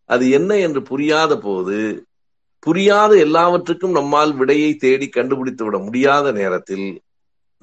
[0.09, 1.77] அது என்ன என்று புரியாத போது
[2.63, 6.85] புரியாத எல்லாவற்றுக்கும் நம்மால் விடையை தேடி கண்டுபிடித்து விட முடியாத நேரத்தில்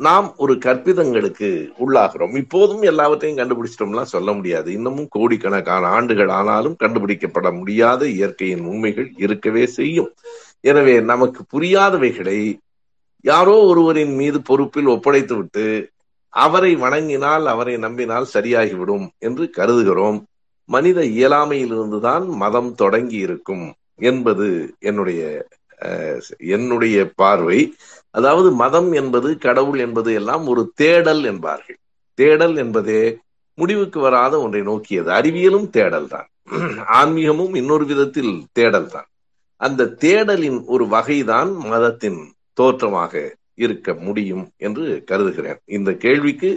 [0.01, 1.49] நாம் ஒரு கற்பிதங்களுக்கு
[1.81, 2.35] உள்ளாகிறோம்.
[2.43, 4.69] இப்போதும் எல்லாவற்றையும் கண்டுபிடிச்சிட்டோம்லாம் சொல்ல முடியாது.
[4.73, 10.11] இன்னமும் கோடிக்கணக்கான ஆண்டுகள் ஆனாலும் கண்டுபிடிக்கப்பட முடியாத இயற்கையின் உண்மைகள் இருக்கவே செய்யும்.
[10.65, 12.39] எனவே நமக்கு புரியாதவைகளை
[13.25, 15.67] யாரோ ஒருவரின் மீது பொறுப்பில் ஒப்படைத்து விட்டு
[16.35, 20.19] அவரை வணங்கினால் அவரை நம்பினால் சரியாகிவிடும் என்று கருதுகிறோம்.
[20.69, 23.67] மனித இயலாமையிலிருந்துதான் மதம் தொடங்கி இருக்கும்
[24.03, 24.49] என்பது
[24.83, 25.23] என்னுடைய
[25.81, 26.21] அஹ்,
[26.51, 27.59] என்னுடைய பார்வை.
[28.11, 31.79] அதாவது மதம் என்பது கடவுள் என்பது எல்லாம் ஒரு தேடல் என்பார்கள்.
[32.15, 33.19] தேடல் என்பதே
[33.55, 35.11] முடிவுக்கு வராத ஒன்றை நோக்கியது.
[35.11, 36.29] அறிவியலும் தேடல் தான்.
[37.01, 39.09] ஆன்மீகமும் இன்னொரு விதத்தில் தேடல் தான்.
[39.57, 42.21] அந்த தேடலின் ஒரு வகைதான் மதத்தின்
[42.53, 43.13] தோற்றமாக
[43.55, 45.61] இருக்க முடியும் என்று கருதுகிறேன்.
[45.65, 46.51] இந்த கேள்விக்கு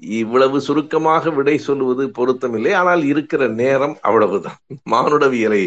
[0.00, 2.72] இவ்வளவு சுருக்கமாக விடை சொல்லுவது பொருத்தமில்லை.
[2.80, 4.58] ஆனால் இருக்கிற நேரம் அவ்வளவுதான்.
[4.92, 5.62] மானுடவியலை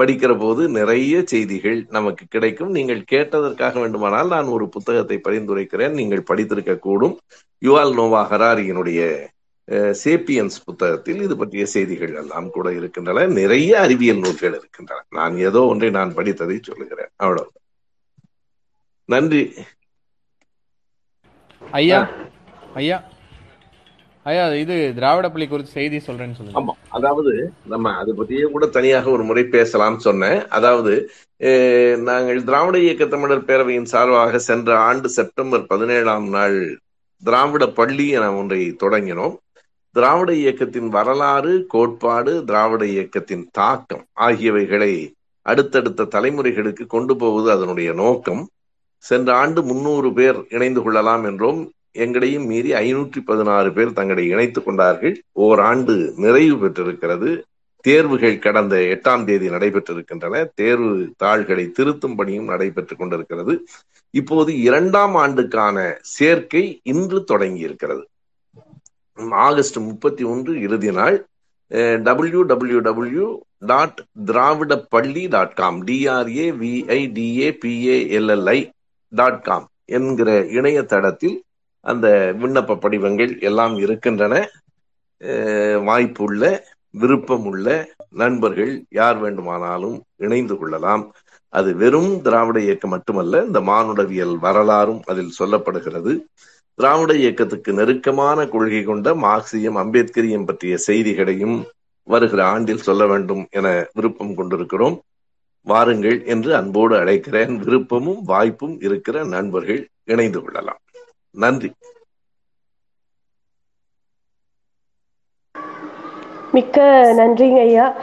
[0.00, 2.70] படிக்கிற போது நிறைய செய்திகள் நமக்கு கிடைக்கும்.
[2.70, 5.94] நீங்கள் கேட்டதற்காக வேண்டுமானால் நான் ஒரு புத்தகத்தை பரிந்துரைக்கிறேன்.
[6.00, 7.16] நீங்கள் படித்திருக்க கூடும்.
[7.62, 9.00] யுவால் நோவா ஹராரியினுடைய
[10.02, 13.26] சேப்பியன்ஸ் புத்தகத்தில் இது பற்றிய செய்திகள் எல்லாம் கூட இருக்கின்றன.
[13.40, 15.04] நிறைய அறிவியல் நூல்கள் இருக்கின்றன.
[15.18, 17.12] நான் ஏதோ ஒன்றை நான் படித்ததை சொல்லுகிறேன்.
[17.16, 17.50] அவ்வளவு
[19.08, 19.42] நன்றி.
[21.62, 22.00] ஐயா
[22.74, 22.98] ஐயா.
[24.30, 26.58] ஐயா இது திராவிட பள்ளி குறித்து செய்தி சொல்றேன்னு சொல்லுங்க.
[26.60, 26.74] ஆமா.
[26.96, 27.32] அதாவது
[27.72, 30.38] நம்ம அதை பத்தியே கூட தனியாக ஒரு முறை பேசலாம்னு சொன்னேன்.
[30.56, 30.92] அதாவது
[32.08, 36.58] நாங்கள் திராவிட இயக்க தமிழர் பேரவையின் சார்பாக சென்ற ஆண்டு செப்டம்பர் பதினேழாம் நாள்
[37.22, 39.34] திராவிட பள்ளி என ஒன்றை தொடங்கினோம்.
[39.94, 44.92] திராவிட இயக்கத்தின் வரலாறு கோட்பாடு திராவிட இயக்கத்தின் தாக்கம் ஆகியவைகளை
[45.46, 48.42] அடுத்தடுத்த தலைமுறைகளுக்கு கொண்டு போவது அதனுடைய நோக்கம்.
[49.04, 51.60] சென்ற ஆண்டு முன்னூறு பேர் இணைந்து கொள்ளலாம் என்றும்
[51.94, 55.14] எங்களையும் மீறி ஐநூற்றி பதினாறு பேர் தங்களை இணைத்துக் கொண்டார்கள்.
[55.46, 57.30] ஓராண்டு நிறைவு பெற்றிருக்கிறது.
[57.84, 60.34] தேர்வுகள் கடந்த எட்டாம் தேதி நடைபெற்றிருக்கின்றன.
[60.60, 60.92] தேர்வு
[61.22, 63.54] தாள்களை திருத்தும் பணியும் நடைபெற்றுக் கொண்டிருக்கிறது.
[64.14, 65.76] இப்போது இரண்டாம் ஆண்டுக்கான
[66.16, 68.04] சேர்க்கை இன்று தொடங்கி இருக்கிறது
[69.46, 71.16] ஆகஸ்ட் முப்பத்தி ஒன்று இறுதி நாள்.
[72.06, 73.26] W W W
[73.70, 78.58] dot Dravida Palli dot com DRA VIDA PALLI
[79.12, 79.66] dot com
[79.96, 81.36] என்கிற இணையதளத்தில்
[81.84, 82.08] அந்த
[82.40, 84.34] விண்ணப்ப படிவங்கள் எல்லாம் இருக்கின்றன.
[85.82, 86.44] வாய்ப்பு உள்ள
[86.94, 87.68] விருப்பம் உள்ள
[88.20, 91.04] நண்பர்கள் யார் வேண்டுமானாலும் இணைந்து கொள்ளலாம்.
[91.52, 96.12] அது வெறும் திராவிட இயக்கம் மட்டுமல்ல இந்த மானுடவியல் வரலாறும் அதில் சொல்லப்படுகிறது.
[96.78, 101.58] திராவிட இயக்கத்துக்கு நெருக்கமான கொள்கை கொண்ட மார்க்சியம் அம்பேத்கரியம் பற்றிய செய்திகளையும்
[102.08, 104.96] வருகிற ஆண்டில் சொல்ல வேண்டும் என விருப்பம் கொண்டிருக்கிறோம்.
[105.66, 107.52] வாருங்கள் என்று அன்போடு அழைக்கிறேன்.
[107.64, 110.80] விருப்பமும் வாய்ப்பும் இருக்கிற நண்பர்கள் இணைந்து கொள்ளலாம்.
[111.34, 111.72] நன்றி.
[116.52, 116.80] மிக்க
[117.18, 118.00] நன்றிங்க ஐயா.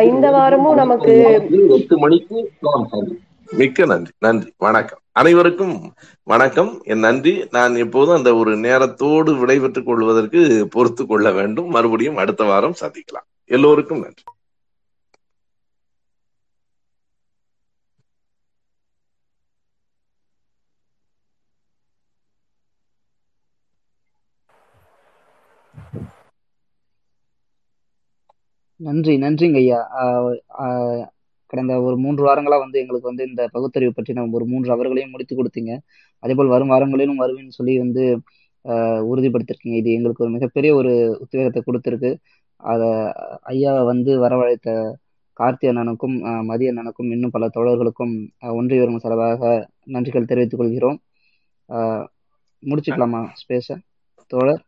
[0.00, 1.12] இந்த வாரமும் நமக்கு
[1.68, 2.50] எட்டு மணிக்கு
[3.50, 4.12] மிக்க நன்றி.
[4.18, 4.52] நன்றி.
[4.58, 4.98] வணக்கம்.
[5.12, 5.92] அனைவருக்கும்
[6.22, 6.82] வணக்கம்.
[6.82, 7.48] என் நன்றி.
[7.50, 11.68] நான் எப்போதும் அந்த ஒரு நேரத்தோடு விடைபெற்றுக் கொள்வதற்கு பொறுத்து கொள்ள வேண்டும்.
[11.68, 13.28] மறுபடியும் அடுத்த வாரம் சந்திக்கலாம்.
[13.44, 14.22] எல்லோருக்கும் நன்றி.
[28.80, 29.80] நன்றி நன்றிங்க ஐயா.
[31.52, 35.72] கடந்த ஒரு மூன்று வாரங்களா வந்து எங்களுக்கு வந்து இந்த பகுத்தறிவு பற்றின ஒரு மூன்று அவர்களையும் முடித்து கொடுத்தீங்க.
[36.22, 38.04] அதே போல் வரும் வாரங்களிலும் வருவேன்னு சொல்லி வந்து
[39.10, 39.76] உறுதிப்படுத்திருக்கீங்க.
[39.82, 40.92] இது எங்களுக்கு ஒரு மிகப்பெரிய ஒரு
[41.24, 42.10] உத்வேகத்தை கொடுத்துருக்கு.
[42.60, 42.88] அதை
[43.52, 44.70] ஐயா வந்து வரவழைத்த
[45.36, 46.16] கார்த்தி அண்ணனுக்கும்
[46.48, 48.14] மதிய அண்ணனுக்கும் இன்னும் பல தோழர்களுக்கும்
[48.58, 49.52] ஒன்றிய வரும் செலவாக
[49.94, 50.98] நன்றிகள் தெரிவித்துக் கொள்கிறோம்.
[52.62, 53.68] முடிச்சுக்கலாமா ஸ்பேஸ?
[54.32, 54.62] தோழர்?